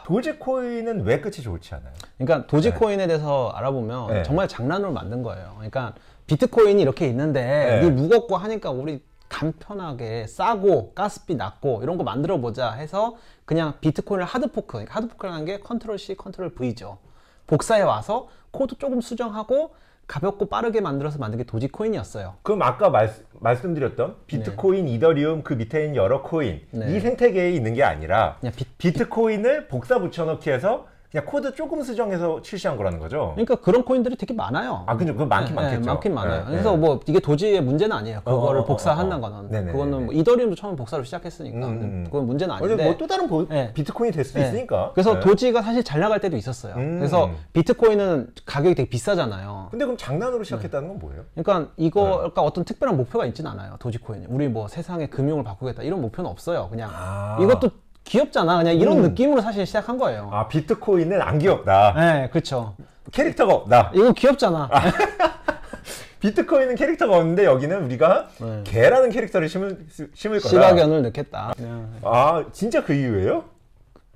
[0.05, 1.93] 도지코인은 왜 끝이 좋지 않아요?
[2.17, 4.23] 그러니까 도지코인에 대해서 알아보면 네.
[4.23, 5.53] 정말 장난으로 만든 거예요.
[5.55, 5.93] 그러니까
[6.27, 7.81] 비트코인이 이렇게 있는데 네.
[7.81, 9.01] 네 무겁고 하니까 우리
[9.33, 13.15] 간편하게 싸고 가스비 낮고 이런 거 만들어 보자 해서
[13.45, 16.99] 그냥 비트코인을 하드포크, 그러니까 하드포크라는 게 컨트롤 C, 컨트롤 V죠.
[17.47, 19.73] 복사해 와서 코드 조금 수정하고
[20.05, 22.35] 가볍고 빠르게 만들어서 만든 게 도지코인이었어요.
[22.43, 26.95] 그럼 아까 말, 말씀드렸던 비트코인, 이더리움 그 밑에 있는 여러 코인 네.
[26.95, 32.75] 이 생태계에 있는 게 아니라 비, 비트코인을 복사 붙여넣기 해서 그냥 코드 조금 수정해서 출시한
[32.75, 33.33] 거라는 거죠.
[33.35, 34.81] 그러니까 그런 코인들이 되게 많아요.
[34.87, 35.85] 아, 근데 그건 많긴 네, 많겠죠.
[35.85, 36.39] 많긴 많아요.
[36.45, 36.77] 네, 그래서 네.
[36.77, 38.21] 뭐 이게 도지의 문제는 아니에요.
[38.25, 39.21] 어, 그거를 어, 어, 복사하는 어.
[39.21, 39.71] 거는 네네네네.
[39.73, 42.03] 그거는 뭐 이더리움도 처음 복사로 시작했으니까 음, 음.
[42.05, 42.83] 그건 문제는 아닌데.
[42.83, 43.71] 뭐 또 다른 보- 네.
[43.75, 44.47] 비트코인이 될 수도 네.
[44.47, 44.89] 있으니까.
[44.95, 45.19] 그래서 네.
[45.19, 46.73] 도지가 사실 잘 나갈 때도 있었어요.
[46.77, 46.97] 음.
[46.97, 49.67] 그래서 비트코인은 가격이 되게 비싸잖아요.
[49.69, 51.25] 근데 그럼 장난으로 시작했다는 건 뭐예요?
[51.35, 51.85] 그러니까 네.
[51.85, 53.75] 이거가 어떤 특별한 목표가 있진 않아요.
[53.77, 54.25] 도지코인이.
[54.29, 56.69] 우리 뭐 세상의 금융을 바꾸겠다 이런 목표는 없어요.
[56.71, 57.37] 그냥 아.
[57.39, 57.69] 이것도
[58.03, 58.57] 귀엽잖아.
[58.57, 59.01] 그냥 이런 음.
[59.03, 60.29] 느낌으로 사실 시작한 거예요.
[60.31, 61.93] 아, 비트코인은 안 귀엽다.
[61.95, 62.75] 네, 그렇죠.
[63.11, 63.91] 캐릭터가 없다.
[63.95, 64.69] 이거 귀엽잖아.
[66.19, 68.61] 비트코인은 캐릭터가 없는데 여기는 우리가 네.
[68.63, 70.49] 개라는 캐릭터를 심을, 심을 거다.
[70.49, 71.53] 시각연을 넣겠다.
[71.57, 73.43] 그냥 아, 진짜 그 이유예요?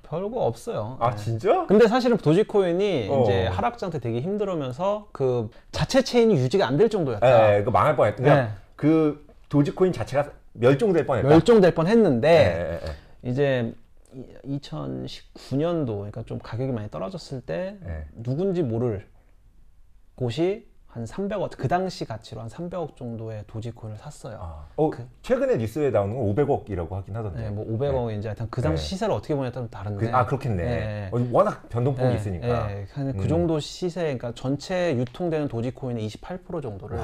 [0.08, 0.96] 별거 없어요.
[1.00, 1.16] 아, 네.
[1.16, 1.66] 진짜?
[1.66, 3.24] 근데 사실은 도지코인이 어.
[3.24, 7.26] 이제 하락 상태 되게 힘들으면서 그 자체 체인이 유지가 안 될 정도였다.
[7.52, 8.22] 예, 예, 그 망할 뻔했다.
[8.22, 8.48] 그냥 네.
[8.74, 11.28] 그 도지코인 자체가 멸종될 뻔했다.
[11.28, 12.90] 멸종될 뻔했는데 예.
[13.22, 13.74] 이제
[14.44, 18.06] 2019년도 그러니까 좀 가격이 많이 떨어졌을 때 네.
[18.14, 19.06] 누군지 모를
[20.14, 24.38] 곳이 한 300억 그 당시 가치로 한 300억 정도의 도지코인을 샀어요.
[24.40, 24.90] 아, 어,
[25.22, 27.42] 최근에 뉴스에 나오는 건 500억이라고 하긴 하던데.
[27.42, 28.88] 네, 뭐 500억인지 하여튼 그 당시 네.
[28.88, 30.06] 시세를 어떻게 보냐에 따라 다른데.
[30.06, 30.64] 그, 아, 그렇겠네.
[30.64, 31.10] 네.
[31.12, 32.72] 어, 워낙 변동폭이 예, 있으니까.
[32.72, 33.28] 예, 한그 음.
[33.28, 36.98] 정도 시세, 그러니까 전체 유통되는 도지코인의 28% 정도를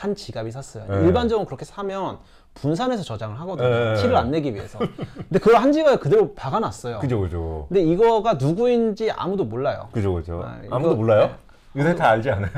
[0.00, 0.84] 한 지갑이 샀어요.
[0.88, 1.06] 네.
[1.06, 2.18] 일반적으로 그렇게 사면
[2.54, 3.68] 분산해서 저장을 하거든요.
[3.68, 3.94] 네.
[4.00, 4.78] 티를 안 내기 위해서.
[4.78, 7.00] 근데 그걸 한 지갑에 그대로 박아놨어요.
[7.00, 7.66] 그죠, 그죠.
[7.68, 9.88] 근데 이거가 누구인지 아무도 몰라요.
[9.92, 10.42] 그죠, 그죠.
[10.42, 11.34] 아, 아무도 이거- 몰라요?
[11.76, 12.50] 요새 다 알지 않아요?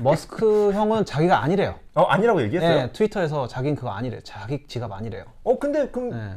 [0.00, 1.76] 머스크 형은 자기가 아니래요.
[1.94, 2.74] 어, 아니라고 얘기했어요?
[2.86, 4.18] 네, 트위터에서 자기는 그거 아니래.
[4.24, 5.24] 자기 지갑 아니래요.
[5.44, 6.34] 어, 근데 그럼 네.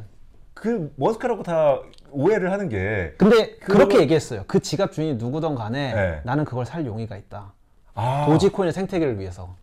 [0.53, 1.79] 그 머스크라고 다
[2.11, 3.13] 오해를 하는 게.
[3.17, 4.43] 근데 그거- 그렇게 얘기했어요.
[4.47, 6.21] 그 지갑 주인이 누구든 간에 네.
[6.23, 7.51] 나는 그걸 살 용의가 있다.
[7.95, 9.55] 아, 도지코인의 생태계를 위해서.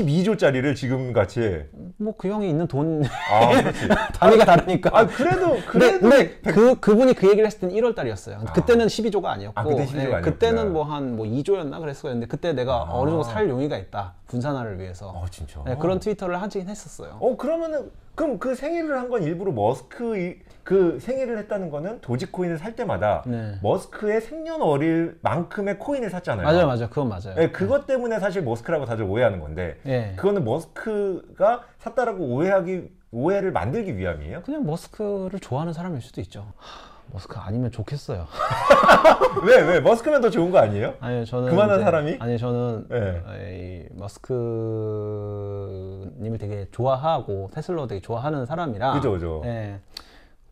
[0.00, 1.64] 12조짜리를 지금 같이.
[1.96, 3.88] 뭐 그 형이 있는 돈 아, 그렇지.
[4.14, 4.90] 단위가 다르니까.
[4.92, 6.00] 아, 그래도, 근데, 그래도.
[6.00, 8.40] 근데 그 그분이 그 얘기를 했을 때는 1월 달이었어요.
[8.54, 10.20] 그때는 12조가 아니었고, 아, 그때 12조가 아니었구나.
[10.20, 12.88] 그때는 뭐 한 뭐 2조였나 그랬었는데 그때 내가 아.
[12.92, 15.60] 어느 정도 살 용의가 있다 분산화를 위해서 어, 진짜.
[15.66, 17.16] 네, 그런 트위터를 하긴 했었어요.
[17.20, 20.36] 어 그러면은 그럼 그 생일을 한 건 일부러 머스크 이-
[20.70, 23.54] 그 생일을 했다는 거는 도지코인을 살 때마다 네.
[23.60, 26.46] 머스크의 생년월일 만큼의 코인을 샀잖아요.
[26.46, 27.34] 맞아요, 맞아요, 그건 맞아요.
[27.34, 30.12] 네, 그것 때문에 사실 머스크라고 다들 오해하는 건데 예.
[30.14, 34.42] 그거는 머스크가 샀다라고 오해하기 오해를 만들기 위함이에요?
[34.42, 36.46] 그냥 머스크를 좋아하는 사람일 수도 있죠.
[36.56, 38.28] 하, 머스크 아니면 좋겠어요.
[39.44, 40.94] 왜 왜 머스크면 더 좋은 거 아니에요?
[41.00, 42.16] 아니요, 저는 그만한 이제- 사람이?
[42.20, 43.88] 아니 저는 네.
[43.90, 44.38] 이 머스크님을
[46.38, 49.42] 되게 좋아하고 테슬라 되게 좋아하는 사람이라 그죠, 그죠.
[49.46, 49.80] 예,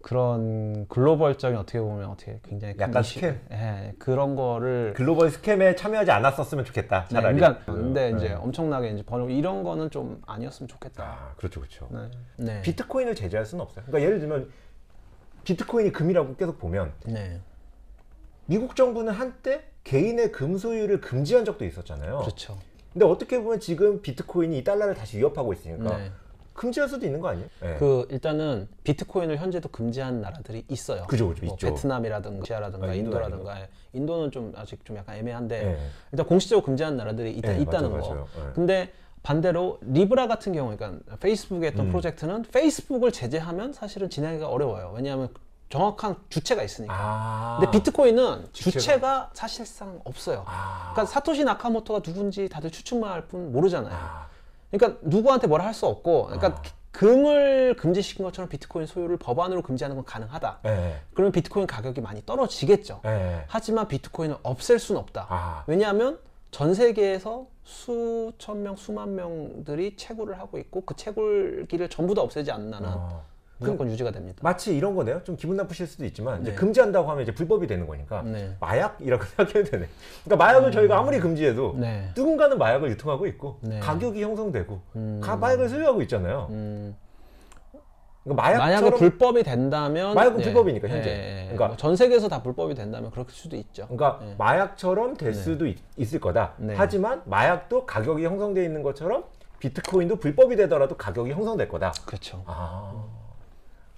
[0.00, 3.40] 그런 글로벌적인 어떻게 보면 어떻게 굉장히 큰 약간 이슈- 스캠?
[3.50, 7.06] 예, 그런 거를 글로벌 스캠에 참여하지 않았었으면 좋겠다.
[7.08, 7.36] 네, 차라리.
[7.38, 8.34] 그러니까 근데 이제 네.
[8.34, 11.02] 엄청나게 이제 번호 이런 거는 좀 아니었으면 좋겠다.
[11.04, 11.88] 아 그렇죠 그렇죠.
[11.90, 12.10] 네.
[12.36, 12.62] 네.
[12.62, 13.84] 비트코인을 제재할 수는 없어요.
[13.86, 14.50] 그러니까 예를 들면
[15.44, 17.40] 비트코인이 금이라고 계속 보면 네.
[18.46, 22.18] 미국 정부는 한때 개인의 금 소유를 금지한 적도 있었잖아요.
[22.20, 22.56] 그렇죠.
[22.92, 26.10] 근데 어떻게 보면 지금 비트코인이 이 달러를 다시 위협하고 있으니까 네.
[26.58, 27.48] 금지할 수도 있는 거 아니에요?
[27.62, 27.76] 네.
[27.78, 31.04] 그 일단은 비트코인을 현재도 금지한 나라들이 있어요.
[31.06, 31.68] 그죠, 그죠, 뭐 있죠.
[31.68, 33.56] 베트남이라든가 러시아라든가 아, 인도라든가
[33.92, 35.78] 인도는 좀 아직 좀 약간 애매한데 네.
[36.12, 38.08] 일단 공식적으로 금지한 나라들이 있다, 네, 있다는 맞아요, 거.
[38.10, 38.26] 맞아요.
[38.36, 38.52] 네.
[38.54, 38.92] 근데
[39.22, 41.90] 반대로 리브라 같은 경우, 그러니까 페이스북에 했던 음.
[41.90, 44.92] 프로젝트는 페이스북을 제재하면 사실은 진행하기가 어려워요.
[44.96, 45.28] 왜냐하면
[45.70, 46.94] 정확한 주체가 있으니까.
[46.96, 47.58] 아.
[47.60, 50.44] 근데 비트코인은 주체가- 주체가, 사실상 없어요.
[50.46, 50.92] 아.
[50.94, 53.92] 그러니까 사토시 나카모토가 누군지 다들 추측만 할 뿐 모르잖아요.
[53.94, 54.27] 아.
[54.70, 60.04] 그러니까 누구한테 뭐라 할 수 없고, 그러니까 금을 금지시킨 것처럼 비트코인 소유를 법안으로 금지하는 건
[60.04, 60.60] 가능하다.
[60.64, 60.96] 네.
[61.14, 63.00] 그러면 비트코인 가격이 많이 떨어지겠죠.
[63.04, 63.44] 네.
[63.46, 65.26] 하지만 비트코인을 없앨 수는 없다.
[65.28, 65.64] 아.
[65.66, 66.18] 왜냐하면
[66.50, 72.72] 전 세계에서 수천 명, 수만 명들이 채굴을 하고 있고 그 채굴기를 전부 다 없애지 않는
[72.72, 73.22] 한은 어.
[73.58, 74.38] 무조건 유지가 됩니다.
[74.42, 75.22] 마치 이런 거네요.
[75.24, 76.56] 좀 기분 나쁘실 수도 있지만 이제 네.
[76.56, 78.56] 금지한다고 하면 이제 불법이 되는 거니까 네.
[78.60, 79.88] 마약이라고 생각해도 되네.
[80.24, 82.10] 그러니까 마약을 저희가 아무리 금지해도 네.
[82.16, 83.80] 누군가는 마약을 유통하고 있고 네.
[83.80, 85.20] 가격이 형성되고 음.
[85.22, 86.46] 가 마약을 소유하고 있잖아요.
[86.50, 86.96] 음,
[88.22, 90.44] 그러니까 만약에 마약처럼 불법이 된다면 마약은 네.
[90.44, 91.10] 불법이니까, 현재.
[91.10, 91.42] 예.
[91.44, 93.88] 그러니까- 뭐전 세계에서 다 불법이 된다면 그럴 수도 있죠.
[93.88, 94.34] 그러니까 네.
[94.38, 95.78] 마약처럼 될 수도 있,
[96.14, 96.52] 을 거다.
[96.58, 96.74] 네.
[96.76, 99.24] 하지만 마약도 가격이 형성되어 있는 것처럼
[99.58, 101.92] 비트코인도 불법이 되더라도 가격이 형성될 거다.
[102.06, 102.44] 그렇죠.
[102.46, 103.17] 아.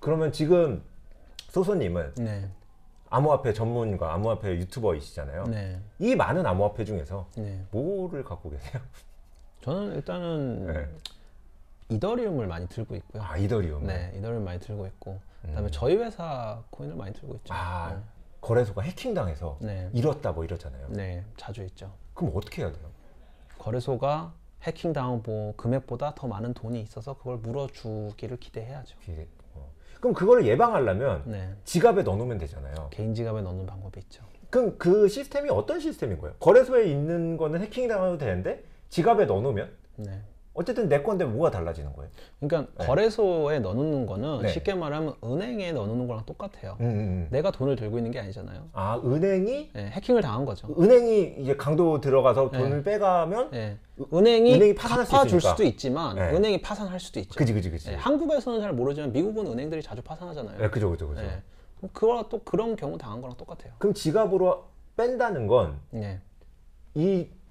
[0.00, 0.82] 그러면 지금
[1.50, 2.48] 소소님은 네.
[3.10, 5.44] 암호화폐 전문가, 암호화폐 유튜버이시잖아요.
[5.44, 5.80] 네.
[5.98, 7.64] 이 많은 암호화폐 중에서 네.
[7.70, 8.80] 뭐를 갖고 계세요?
[9.62, 10.88] 저는 일단은 네.
[11.90, 13.22] 이더리움을 많이 들고 있고요.
[13.22, 13.86] 아 이더리움.
[13.86, 17.52] 네, 이더리움 많이 들고 있고 그다음에 저희 회사 코인을 많이 들고 있죠.
[17.52, 18.00] 아
[18.40, 19.90] 거래소가 해킹당해서 네.
[19.92, 20.88] 잃었다 뭐 이러잖아요.
[20.90, 21.92] 네, 자주 있죠.
[22.14, 22.88] 그럼 어떻게 해야 돼요?
[23.58, 24.32] 거래소가
[24.62, 28.96] 해킹 당한 뭐 금액보다 더 많은 돈이 있어서 그걸 물어주기를 기대해야죠.
[28.96, 29.39] 어.
[30.00, 32.88] 그럼 그거를 예방하려면 네, 지갑에 넣어놓으면 되잖아요.
[32.90, 34.24] 개인 지갑에 넣는 방법이 있죠.
[34.48, 36.34] 그럼 그 시스템이 어떤 시스템인 거예요?
[36.40, 40.20] 거래소에 있는 거는 해킹 당해도 되는데 지갑에 넣어놓으면 네.
[40.60, 42.10] 어쨌든 내 건데 뭐가 달라지는 거예요?
[42.38, 44.48] 그러니까 거래소에 넣는 거는 네.
[44.48, 46.76] 쉽게 말하면 은행에 넣는 거랑 똑같아요.
[46.80, 47.28] 음, 음, 음.
[47.30, 48.68] 내가 돈을 들고 있는 게 아니잖아요.
[48.74, 50.68] 아 은행이 네, 해킹을 당한 거죠.
[50.78, 53.78] 은행이 이제 강도 들어가서 돈을 빼가면 네.
[54.12, 54.74] 은행이, 은행이
[55.32, 55.50] 있으니까.
[55.50, 56.30] 수도 있지만 네.
[56.30, 57.34] 은행이 파산할 수도 있죠.
[57.38, 57.90] 그지 그지 그지.
[57.90, 60.58] 네, 한국에서는 잘 모르지만 미국은 은행들이 자주 파산하잖아요.
[60.58, 61.22] 네, 그죠 그죠 그죠.
[61.22, 61.42] 네.
[61.94, 63.72] 그거랑 또 그런 경우 당한 거랑 똑같아요.
[63.78, 64.64] 그럼 지갑으로
[64.98, 66.20] 뺀다는 건이 네.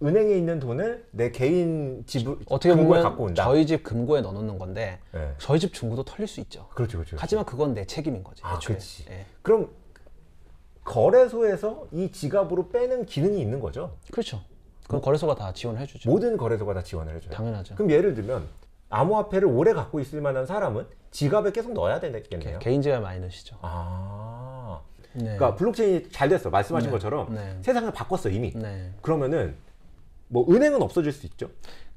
[0.02, 3.44] 은행에 있는 돈을 내 개인 지불 어떻게 금고에 보면 갖고 온다.
[3.44, 5.34] 저희 집 금고에 넣어놓는 건데 네.
[5.40, 6.68] 저희 집 중고도 털릴 수 있죠.
[6.74, 7.18] 그렇죠 그렇죠.
[7.20, 8.42] 하지만 그건 내 책임인 거지.
[8.46, 8.76] 아, 애초에.
[8.78, 9.06] 그치.
[9.10, 9.26] 예.
[9.42, 9.70] 그럼
[10.86, 13.98] 거래소에서 이 지갑으로 빼는 기능이 있는 거죠?
[14.12, 14.42] 그렇죠.
[14.88, 16.10] 그럼 거래소가 다 지원해 주죠.
[16.10, 17.32] 모든 거래소가 다 지원을 해줘요.
[17.32, 17.76] 당연하죠.
[17.76, 18.48] 그럼 예를 들면
[18.90, 22.60] 암호화폐를 오래 갖고 있을 만한 사람은 지갑에 계속 넣어야 되겠네요.
[22.60, 23.58] 개인 지갑 많이 넣으시죠.
[23.62, 24.80] 아,
[25.14, 25.24] 네.
[25.24, 26.50] 그러니까 블록체인이 잘 됐어.
[26.50, 26.92] 말씀하신 네.
[26.92, 27.58] 것처럼 네.
[27.62, 28.54] 세상을 바꿨어 이미.
[28.56, 28.92] 네.
[29.02, 29.56] 그러면은
[30.30, 31.50] 뭐 은행은 없어질 수 있죠.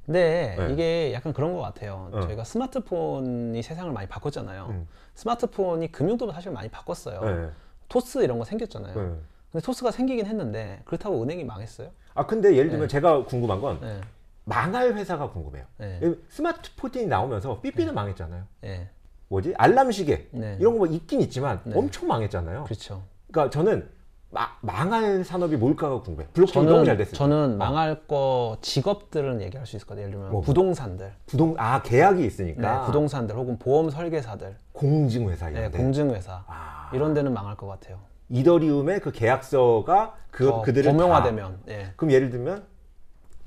[0.04, 0.72] 근데 네.
[0.72, 2.10] 이게 약간 그런 것 같아요.
[2.12, 2.20] 어.
[2.22, 4.66] 저희가 스마트폰이 세상을 많이 바꿨잖아요.
[4.70, 4.88] 음.
[5.14, 7.20] 스마트폰이 금융도 사실 많이 바꿨어요.
[7.20, 7.50] 네.
[7.88, 8.94] 토스 이런 거 생겼잖아요.
[8.94, 9.16] 네.
[9.52, 11.90] 근데 토스가 생기긴 했는데 그렇다고 은행이 망했어요?
[12.14, 14.00] 아 근데 예를 들면 제가 궁금한 건 네.
[14.44, 15.64] 망할 회사가 궁금해요.
[15.78, 16.00] 네.
[16.30, 18.44] 스마트폰이 나오면서 삐삐는 망했잖아요.
[18.62, 18.88] 네.
[19.28, 20.56] 뭐지 알람 시계 네.
[20.58, 21.78] 이런 거 뭐 있긴 있지만 네.
[21.78, 22.64] 엄청 망했잖아요.
[22.64, 23.02] 그렇죠.
[23.30, 23.88] 그러니까 저는
[24.32, 26.26] 마- 망할 산업이 뭘까가 궁금해.
[26.32, 27.14] 블록체인 너무 잘 됐어요.
[27.14, 30.06] 저는 망할 거 직업들은 얘기할 수 있을 것 같아요.
[30.06, 35.62] 예를 들면 뭐, 부동산들, 부동 아 계약이 네, 있으니까 부동산들 혹은 보험 설계사들, 공증회사 이런
[35.64, 36.90] 네, 데 공증회사 아.
[36.94, 37.98] 이런 데는 망할 것 같아요.
[38.30, 41.92] 이더리움의 그 계약서가 그더 그들을 범용화되면, 다- 예.
[41.96, 42.64] 그럼 예를 들면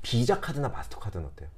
[0.02, 1.48] 비자 카드나 마스터 카드는 어때요?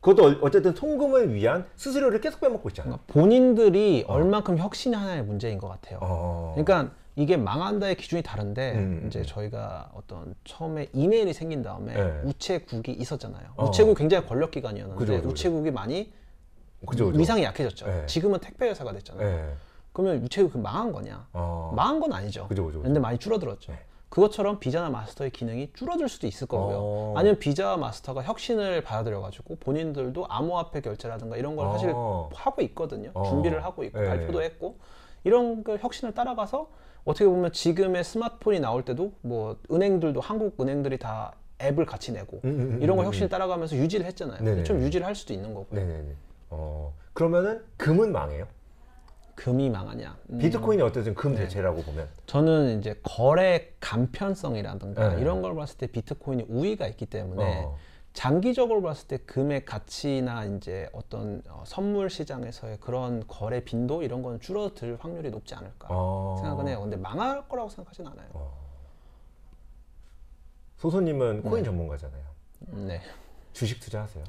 [0.00, 2.94] 그것도 어- 어쨌든 송금을 위한 수수료를 계속 빼먹고 있잖아요.
[2.96, 6.00] 그러니까 본인들이 얼만큼 혁신하냐의 문제인 것 같아요.
[6.02, 6.54] 어.
[6.56, 9.24] 그러니까 이게 망한다의 기준이 다른데 음, 이제 음.
[9.26, 12.20] 저희가 어떤 처음에 이메일이 생긴 다음에 네.
[12.24, 13.50] 우체국이 있었잖아요.
[13.56, 13.66] 어.
[13.66, 15.32] 우체국 굉장히 권력 기관이었는데 그죠, 그죠, 그죠.
[15.32, 16.12] 우체국이 많이
[16.86, 17.18] 그죠, 그죠.
[17.18, 17.86] 위상이 약해졌죠.
[17.86, 18.06] 네.
[18.06, 19.26] 지금은 택배 회사가 됐잖아요.
[19.26, 19.54] 예.
[19.92, 21.28] 그러면 우체국이 망한 거냐?
[21.34, 21.72] 어.
[21.76, 22.48] 망한 건 아니죠.
[22.48, 22.82] 그죠, 그죠, 그죠.
[22.82, 23.72] 근데 많이 줄어들었죠.
[23.72, 23.78] 네.
[24.08, 26.76] 그것처럼 비자나 마스터의 기능이 줄어들 수도 있을 거고요.
[26.78, 27.14] 어.
[27.16, 32.28] 아니면 비자와 마스터가 혁신을 받아들여가지고 본인들도 암호화폐 결제라든가 이런 걸 사실 어.
[32.34, 33.10] 하고 있거든요.
[33.14, 33.24] 어.
[33.24, 34.08] 준비를 하고 있고 네.
[34.08, 34.78] 발표도 했고
[35.24, 36.68] 이런 그 혁신을 따라가서
[37.04, 42.50] 어떻게 보면 지금의 스마트폰이 나올 때도 뭐 은행들도 한국 은행들이 다 앱을 같이 내고 음,
[42.50, 44.42] 음, 음, 이런 걸 음, 혁신을 따라가면서 유지를 했잖아요.
[44.42, 44.64] 네네.
[44.64, 45.80] 좀 유지를 할 수도 있는 거고요.
[45.80, 46.14] 네네네.
[46.50, 46.92] 어.
[47.12, 48.46] 그러면은 금은 망해요.
[49.34, 50.16] 금이 망하냐?
[50.30, 51.40] 음, 비트코인이 어쨌든 금 네.
[51.40, 52.06] 대체라고 보면.
[52.26, 55.20] 저는 이제 거래 간편성이라든가 네.
[55.20, 57.76] 이런 걸 봤을 때 비트코인이 우위가 있기 때문에 어.
[58.12, 64.38] 장기적으로 봤을 때 금의 가치나 이제 어떤 어, 선물 시장에서의 그런 거래 빈도 이런 건
[64.40, 66.36] 줄어들 확률이 높지 않을까 어.
[66.40, 66.80] 생각은 해요.
[66.82, 68.52] 근데 망할 거라고 생각하진 않아요.
[70.76, 72.22] 소소님은 코인 전문가잖아요.
[72.86, 73.00] 네,
[73.52, 74.24] 주식 투자하세요?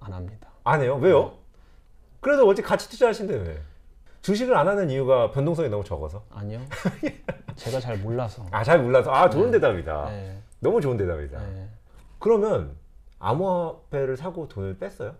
[0.00, 0.48] 안 합니다.
[0.64, 0.96] 안 해요?
[0.96, 1.34] 왜요?
[2.20, 3.60] 그래도 어찌 같이 투자하신대 왜?
[4.22, 6.24] 주식을 안 하는 이유가 변동성이 너무 적어서?
[6.30, 6.60] 아니요.
[7.56, 8.44] 제가 잘 몰라서.
[8.50, 10.10] 아 잘 몰라서 아 좋은 대답이다.
[10.10, 11.38] 네, 너무 좋은 대답이다.
[11.40, 11.68] 네.
[12.18, 12.76] 그러면
[13.30, 15.16] 암호화폐를 사고 돈을 뺐어요?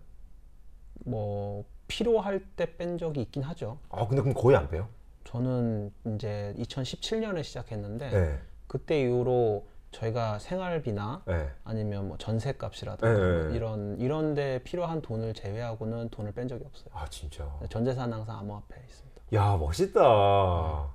[1.04, 3.78] 뭐 필요할 때 뺀 적이 있긴 하죠.
[3.90, 4.88] 아 근데 그럼 거의 안 빼요?
[5.24, 8.38] 저는 이제 2017년에 시작했는데 네.
[8.68, 11.48] 그때 이후로 저희가 생활비나 네.
[11.64, 13.57] 아니면 뭐 전세값이라든가 네, 네, 뭐 네.
[13.57, 16.90] 이런 이런 데 필요한 돈을 제외하고는 돈을 뺀 적이 없어요.
[16.92, 17.50] 아 진짜.
[17.70, 19.22] 전 재산 항상 암호화폐에 있습니다.
[19.34, 20.94] 야 멋있다.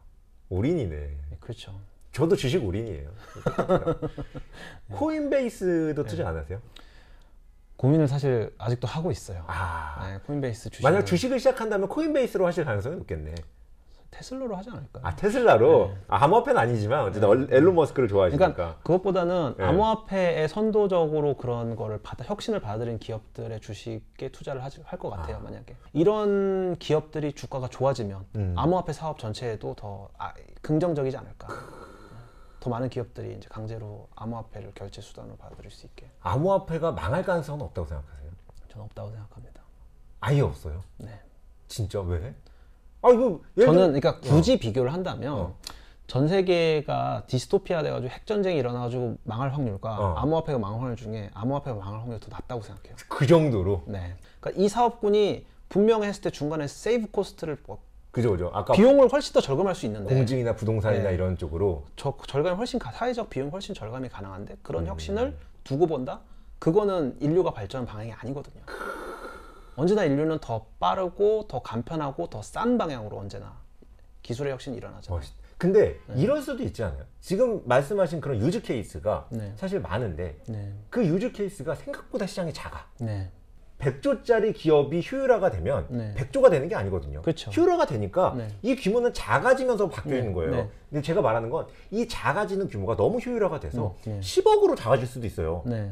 [0.49, 0.95] 올인이네.
[0.95, 1.73] 네, 그렇죠.
[2.13, 3.09] 저도 주식 올인이에요.
[4.91, 6.59] 코인베이스도 투자 안 하세요?
[7.81, 9.43] 고민을 사실 아직도 하고 있어요.
[9.47, 13.33] 아 네, 코인베이스 주식 만약 주식을 시작한다면 코인베이스로 하실 가능성이 높겠네.
[14.11, 15.03] 테슬라로 하지 않을까요?
[15.03, 18.47] 아 테슬라로 아, 암호화폐는 아니지만 어쨌든 얼- 앨런 머스크를 좋아하시니까.
[18.49, 18.53] 네.
[18.53, 19.63] 그러니까 그것보다는 네.
[19.63, 25.39] 암호화폐에 선도적으로 그런 거를 받아 혁신을 받아들인 기업들의 주식에 투자를 할 것 같아요.
[25.39, 28.53] 만약에 이런 기업들이 주가가 좋아지면 음.
[28.57, 31.47] 암호화폐 사업 전체에도 더 아, 긍정적이지 않을까.
[32.61, 37.87] 더 많은 기업들이 이제 강제로 암호화폐를 결제 수단으로 받아들일 수 있게 암호화폐가 망할 가능성은 없다고
[37.87, 38.31] 생각하세요?
[38.69, 39.61] 저는 없다고 생각합니다.
[40.21, 40.83] 아예 없어요.
[40.97, 41.19] 네.
[41.67, 42.35] 진짜 왜?
[43.01, 45.55] 아 이거 저는 그러니까 굳이 비교를 한다면 어.
[46.05, 50.13] 전 세계가 디스토피아 돼가지고 핵 전쟁이 일어나가지고 망할 확률과 어.
[50.17, 52.95] 암호화폐가 망할 확률 중에 암호화폐가 망할 확률이 더 낮다고 생각해요.
[53.09, 53.81] 그 정도로.
[53.87, 54.15] 네.
[54.39, 57.81] 그러니까 이 사업군이 분명했을 때 중간에 save cost를 뭐
[58.11, 58.51] 그죠, 그죠.
[58.53, 61.13] 아까 비용을 훨씬 더 절감할 수 있는데 공증이나 부동산이나 네.
[61.13, 64.57] 이런 쪽으로 저 절감이 훨씬 가- 사회적 비용 훨씬 절감이 가능한데 음.
[64.61, 66.19] 그런 혁신을 두고 본다?
[66.59, 68.61] 그거는 인류가 발전 방향이 아니거든요.
[69.77, 73.57] 언제나 인류는 더 빠르고 더 간편하고 더 싼 방향으로 언제나
[74.21, 74.79] 기술의 혁신이.
[75.09, 75.33] 멋있.
[75.57, 77.05] 근데 이럴 수도 있지 않아요?
[77.21, 79.53] 지금 말씀하신 그런 use case가 네.
[79.55, 82.85] 사실 많은데 네, 그 use case가 생각보다 시장이 작아.
[82.99, 83.31] 네,
[83.81, 86.13] 100조짜리 기업이 효율화가 되면 네.
[86.15, 87.21] 100조가 되는 게 아니거든요.
[87.21, 87.51] 그렇죠.
[87.51, 88.47] 효율화가 되니까 네.
[88.61, 90.51] 이 규모는 작아지면서 바뀌어 네, 있는 거예요.
[90.51, 90.69] 네.
[90.89, 94.19] 근데 제가 말하는 건 이 작아지는 규모가 너무 효율화가 돼서 음, 네.
[94.21, 95.61] 10억으로 작아질 수도 있어요.
[95.65, 95.91] 네.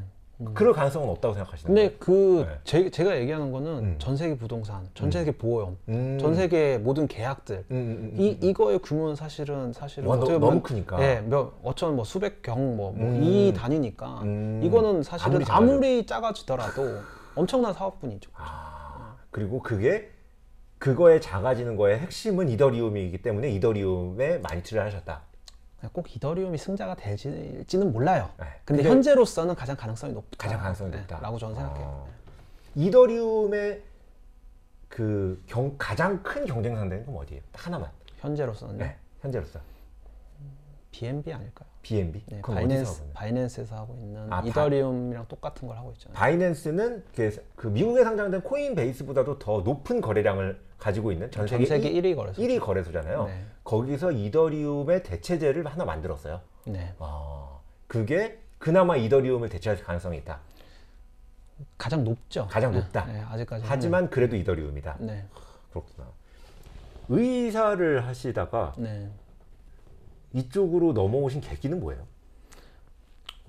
[0.53, 2.55] 그럴 가능성은 없다고 생각하시는 근데 그 네.
[2.63, 3.95] 제, 제가 얘기하는 거는 음.
[3.97, 6.17] 전 세계 부동산, 전 세계 보험, 음.
[6.21, 10.33] 전 세계 모든 계약들 음, 음, 음, 이 이거의 규모는 사실은 사실은 와, 너- 어떻게
[10.35, 11.01] 너무 보면 크니까.
[11.03, 13.53] 예, 몇 어쩌면 뭐 수백 경뭐이 음.
[13.53, 14.61] 단위니까 음.
[14.63, 16.05] 이거는 사실은 아무리 아무리.
[16.05, 16.99] 작아지더라도
[17.35, 18.31] 엄청난 사업분이죠.
[18.35, 20.11] 아, 그리고 그게
[20.77, 25.21] 그거에 작아지는 거의 핵심은 이더리움이기 때문에 이더리움에 많이 투자를 하셨다.
[25.93, 28.29] 꼭 이더리움이 승자가 될지는 몰라요.
[28.37, 28.45] 네.
[28.65, 30.37] 근데, 근데- 현재로서는 가장 가능성이 높다.
[30.37, 31.19] 가장 가능성이 네, 높다.
[31.19, 31.85] 라고 저는 생각해요.
[31.85, 32.09] 어.
[32.75, 33.83] 이더리움의
[34.89, 37.41] 그 경, 가장 큰 경쟁 상대는 그럼 어디예요?
[37.51, 37.89] 딱 하나만.
[38.17, 39.59] 현재로서는 네, 현재로서
[40.91, 41.68] BNB 아닐까요?
[41.89, 42.21] BNB.
[42.27, 43.03] 네, 바이낸스?
[43.13, 46.15] 바이낸스에서 하고 있는 아, 바- 이더리움이랑 똑같은 걸 하고 있잖아요.
[46.15, 51.89] 바이낸스는 그, 그 미국에 상장된 코인베이스보다도 더 높은 거래량을 가지고 있는 전 세계, 전 세계
[51.89, 52.41] 일- 1위 거래소.
[52.41, 53.25] 1위 거래소잖아요.
[53.25, 53.43] 네.
[53.63, 56.41] 거기서 이더리움의 대체재를 하나 만들었어요.
[56.65, 56.93] 네.
[56.99, 60.39] 아, 그게 그나마 이더리움을 대체할 가능성이 있다.
[61.77, 62.47] 가장 높죠.
[62.49, 63.05] 가장 네, 높다.
[63.05, 63.65] 네, 아직까지.
[63.67, 64.97] 하지만 그래도 이더리움이다.
[64.99, 65.25] 네.
[65.71, 66.07] 그렇구나.
[67.09, 69.09] 의사를 하시다가 네.
[70.33, 72.05] 이쪽으로 넘어오신 계기는 뭐예요?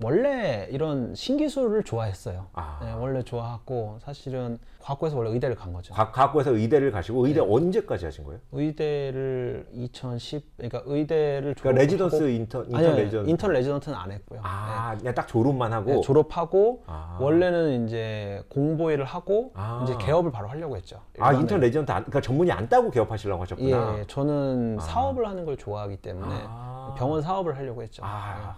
[0.03, 2.47] 원래 이런 신기술을 좋아했어요.
[2.53, 2.79] 아.
[2.83, 5.93] 네, 원래 좋아하고 사실은 과학고에서 원래 의대를 간 거죠.
[5.93, 8.39] 과- 과학고에서 의대를 가시고 의대 언제까지 하신 거예요?
[8.51, 14.39] 의대를 2010 그러니까 의대를 그러니까 레지던스 인턴 인턴 아니요, 레지던스 인턴 레지던트는 안 했고요.
[14.43, 15.95] 아 그냥 딱 졸업만 하고 네.
[15.97, 17.17] 네, 졸업하고 아.
[17.21, 19.81] 원래는 이제 공보의를 하고 아.
[19.83, 20.97] 이제 개업을 바로 하려고 했죠.
[21.19, 21.39] 아 일반에.
[21.41, 23.99] 인턴 레지던트 안, 그러니까 전문의 안 따고 개업하시려고 하셨구나.
[23.99, 24.83] 예, 저는 아.
[24.83, 26.95] 사업을 하는 걸 좋아하기 때문에 아.
[26.97, 28.01] 병원 사업을 하려고 했죠.
[28.03, 28.57] 아.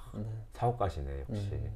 [0.63, 1.49] 사업가시네 역시.
[1.51, 1.71] 음.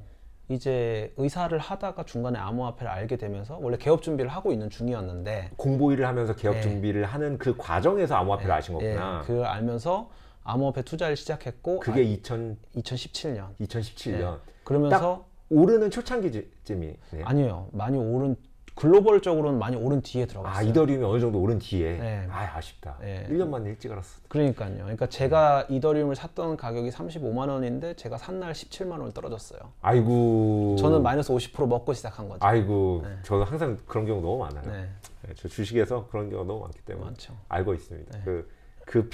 [0.50, 6.06] 이제 의사를 하다가 중간에 암호화폐를 알게 되면서 원래 개업 준비를 하고 있는 중이었는데 공보 일을
[6.06, 6.60] 하면서 개업 네.
[6.62, 9.20] 준비를 하는 그 과정에서 암호화폐를 아신 거구나.
[9.22, 10.10] 예, 그걸 알면서
[10.44, 17.24] 암호화폐 투자를 시작했고 그게 2000, 아, 2017년 2017년 그러면서 오르는 초창기쯤이네요.
[17.24, 18.34] 아니에요 많이 오른
[18.78, 20.68] 글로벌적으로는 많이 오른 뒤에 아 들어갔어요.
[20.68, 22.26] 이더리움이 어느 정도 오른 뒤에 네.
[22.30, 22.96] 아 아쉽다.
[23.00, 23.26] 네.
[23.28, 24.20] 1년 만에 일찍 알았어.
[24.28, 24.76] 그러니까요.
[24.76, 29.58] 그러니까 제가 이더리움을 샀던 가격이 35만 원인데 제가 산 날 17만 원 떨어졌어요.
[29.82, 30.76] 아이고.
[30.78, 32.38] 저는 마이너스 50% 먹고 시작한 거죠.
[32.46, 33.16] 아이고 네.
[33.24, 34.62] 저는 항상 그런 경우 너무 많아요.
[34.70, 34.88] 네,
[35.22, 37.34] 네, 저 주식에서 그런 경우가 너무 많기 때문에 많죠.
[37.48, 38.16] 알고 있습니다.
[38.16, 38.42] 네.
[38.86, 39.10] 그그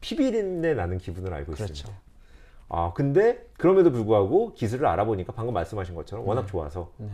[0.00, 1.70] 피비린내 나는 기분을 알고 그렇죠.
[1.70, 2.00] 있습니다.
[2.70, 7.08] 아 근데 그럼에도 불구하고 기술을 알아보니까 방금 말씀하신 것처럼 워낙 좋아서 네.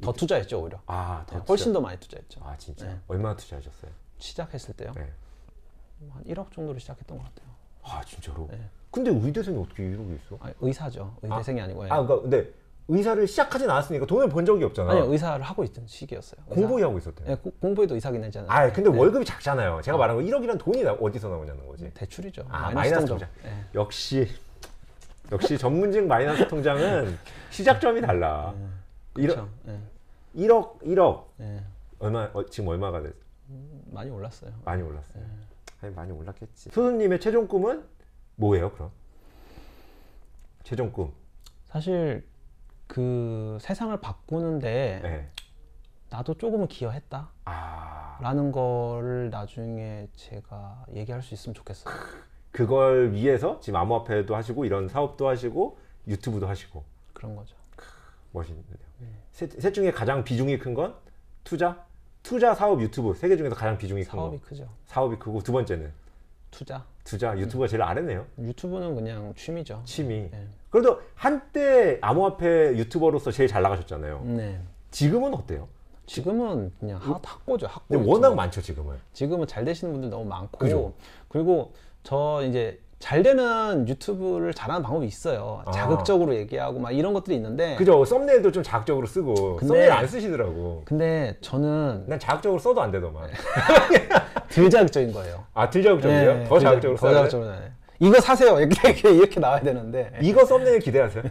[0.00, 0.78] 더 투자했죠 오히려.
[0.86, 2.40] 아 더 네, 훨씬 더 많이 투자했죠.
[2.44, 2.98] 아 진짜 네.
[3.08, 3.90] 얼마나 투자하셨어요?
[4.18, 4.92] 시작했을 때요.
[4.94, 5.10] 네.
[6.10, 7.48] 한 1억 정도로 시작했던 것 같아요.
[7.82, 8.48] 아 진짜로?
[8.50, 8.60] 네.
[8.90, 10.38] 근데 의대생이 어떻게 이러고 있어?
[10.40, 11.16] 아니, 의사죠.
[11.22, 12.50] 의대생이 아, 니고 아 그러니까 근데
[12.88, 14.92] 의사를 시작하진 않았으니까 돈을 번 적이 없잖아.
[14.92, 16.40] 아니 의사를 하고 있던 시기였어요.
[16.48, 16.54] 의사.
[16.60, 17.26] 공부에 하고 있었대요.
[17.28, 18.50] 네, 고- 공부에도 의사긴 했잖아요.
[18.50, 18.96] 아 근데 네.
[18.98, 19.80] 월급이 작잖아요.
[19.82, 21.90] 제가 말한 거 1억이란 돈이 나- 어디서 나오냐는 거지.
[21.94, 22.44] 대출이죠.
[22.48, 23.28] 아, 마이너스, 통장.
[23.42, 23.64] 네.
[23.74, 24.28] 역시
[25.32, 27.18] 역시 전문직 마이너스 통장은
[27.50, 28.54] 시작점이 달라.
[29.16, 29.42] 그렇죠.
[29.42, 29.80] 1억, 네.
[30.36, 31.64] 1억, 1억 네.
[31.98, 33.14] 얼마 어, 지금 얼마가 됐?
[33.86, 34.52] 많이 올랐어요.
[34.64, 35.22] 많이 올랐어요.
[35.22, 35.28] 네.
[35.80, 36.70] 아니 많이 올랐겠지.
[36.70, 37.84] 소수님의 최종 꿈은
[38.36, 38.90] 뭐예요, 그럼?
[40.64, 41.12] 최종 꿈.
[41.66, 42.26] 사실
[42.86, 45.30] 그 세상을 바꾸는데 네.
[46.10, 47.30] 나도 조금은 기여했다.
[47.44, 51.94] 아 라는 거를 나중에 제가 얘기할 수 있으면 좋겠어요.
[52.50, 57.54] 그걸 위해서 지금 암호화폐도 하시고 이런 사업도 하시고 유튜브도 하시고 그런 거죠.
[58.32, 58.85] 멋있는데요.
[59.38, 59.46] 네.
[59.46, 60.94] 셋, 셋 중에 가장 비중이 큰 건
[61.44, 61.84] 투자,
[62.22, 64.46] 투자, 사업, 유튜브 세 개 중에서 가장 비중이 큰 사업이 거.
[64.46, 64.68] 크죠.
[64.86, 65.92] 사업이 크고 두 번째는
[66.50, 66.84] 투자.
[67.04, 68.26] 투자, 유튜브가 제일 아래네요.
[68.38, 69.80] 유튜브는 그냥 취미죠.
[69.84, 70.28] 취미.
[70.30, 70.46] 네.
[70.70, 74.22] 그래도 한때 암호화폐 유튜버로서 제일 잘 나가셨잖아요.
[74.24, 74.60] 네.
[74.90, 75.68] 지금은 어때요?
[76.06, 77.66] 지금은 그냥 학, 학고죠.
[77.66, 78.04] 학고.
[78.08, 78.96] 워낙 많죠 지금은.
[79.12, 80.94] 지금은 잘 되시는 분들 너무 많고 그죠.
[81.28, 81.72] 그리고
[82.02, 85.62] 저 이제 잘 되는 유튜브를 잘하는 방법이 있어요.
[85.64, 85.70] 아.
[85.70, 88.04] 자극적으로 얘기하고 막 이런 것들이 있는데 그죠?
[88.04, 90.82] 썸네일도 좀 자극적으로 쓰고 근데- 썸네일 안 쓰시더라고.
[90.84, 93.30] 근데 저는 난 자극적으로 써도 안 되더만.
[94.52, 95.44] 덜 자극적인 거예요.
[95.54, 96.34] 아, 덜 자극적이에요?
[96.34, 97.16] 네, 더덜 자극적으로 자- 더 써야 돼?
[97.30, 97.70] 자극적으로 네.
[98.00, 101.22] 이거 사세요 이렇게 이렇게, 이렇게 나와야 되는데 이거 썸네일 기대하세요.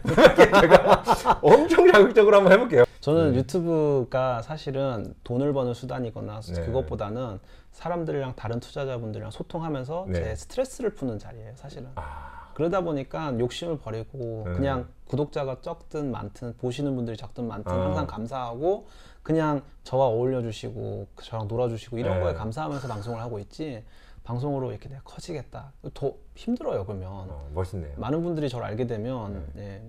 [0.62, 2.85] 제가 엄청 자극적으로 한번 해볼게요.
[3.06, 6.66] 저는 유튜브가 사실은 돈을 버는 수단이거나 네.
[6.66, 7.38] 그것보다는
[7.70, 10.14] 사람들이랑 다른 투자자분들이랑 소통하면서 네.
[10.14, 14.54] 제 스트레스를 푸는 자리예요 사실은 아, 그러다 보니까 욕심을 버리고 네.
[14.54, 17.84] 그냥 구독자가 적든 많든 보시는 분들이 적든 많든 아.
[17.84, 18.88] 항상 감사하고
[19.22, 22.24] 그냥 저와 어울려 주시고 저랑 놀아 주시고 이런 네.
[22.24, 23.84] 거에 감사하면서 방송을 하고 있지
[24.24, 27.92] 방송으로 이렇게 내가 커지겠다 더 힘들어요 그러면 어, 멋있네요.
[27.98, 29.80] 많은 분들이 저를 알게 되면 네,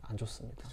[0.00, 0.66] 안 좋습니다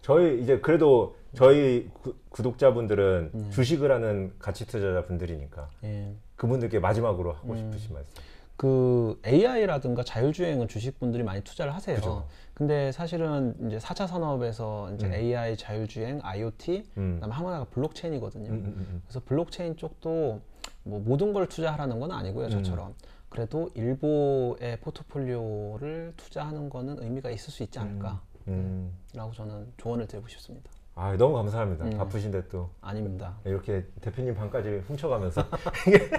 [0.00, 3.50] 저희 이제 그래도 저희 구, 구독자분들은 음.
[3.50, 6.14] 주식을 하는 가치 투자자분들이니까 예.
[6.36, 7.36] 그분들께 마지막으로 음.
[7.36, 8.12] 하고 싶으신 말씀.
[8.56, 11.96] 그 AI라든가 자율주행은 주식분들이 많이 투자를 하세요.
[11.96, 12.26] 그죠.
[12.54, 15.12] 근데 사실은 이제 4차 산업에서 이제 음.
[15.12, 17.14] AI, 자율주행, IoT, 음.
[17.16, 18.50] 그다음에 하나가 블록체인이거든요.
[18.50, 19.02] 음, 음, 음.
[19.04, 20.40] 그래서 블록체인 쪽도
[20.84, 22.94] 뭐 모든 걸 투자하라는 건 아니고요, 저처럼.
[23.28, 28.92] 그래도 일부의 포트폴리오를 투자하는 거는 의미가 있을 수 있지 않을까라고 음.
[29.34, 30.70] 저는 조언을 드리고 싶습니다.
[30.96, 31.84] 아 너무 감사합니다.
[31.86, 31.98] 음.
[31.98, 33.34] 바쁘신데 또 아닙니다.
[33.44, 35.44] 이렇게 대표님 방까지 훔쳐가면서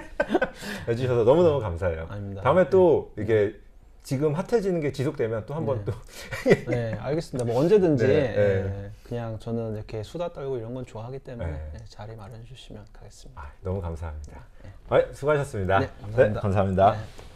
[0.88, 2.06] 해주셔서 너무 너무 감사해요.
[2.10, 2.42] 아닙니다.
[2.42, 3.58] 다음에 또 이게
[4.02, 5.92] 지금 핫해지는 게 지속되면 또 한번 또
[6.68, 7.50] 네, 알겠습니다.
[7.50, 8.36] 뭐 언제든지 네, 네.
[8.36, 11.70] 예, 그냥 저는 이렇게 수다 떨고 이런 건 좋아하기 때문에 네.
[11.74, 13.40] 예, 자리 마련해 주시면 가겠습니다.
[13.40, 14.44] 아, 너무 감사합니다.
[14.90, 15.78] 아, 수고하셨습니다.
[15.80, 16.40] 네, 감사합니다.
[16.40, 16.92] 감사합니다.
[16.92, 16.98] 네.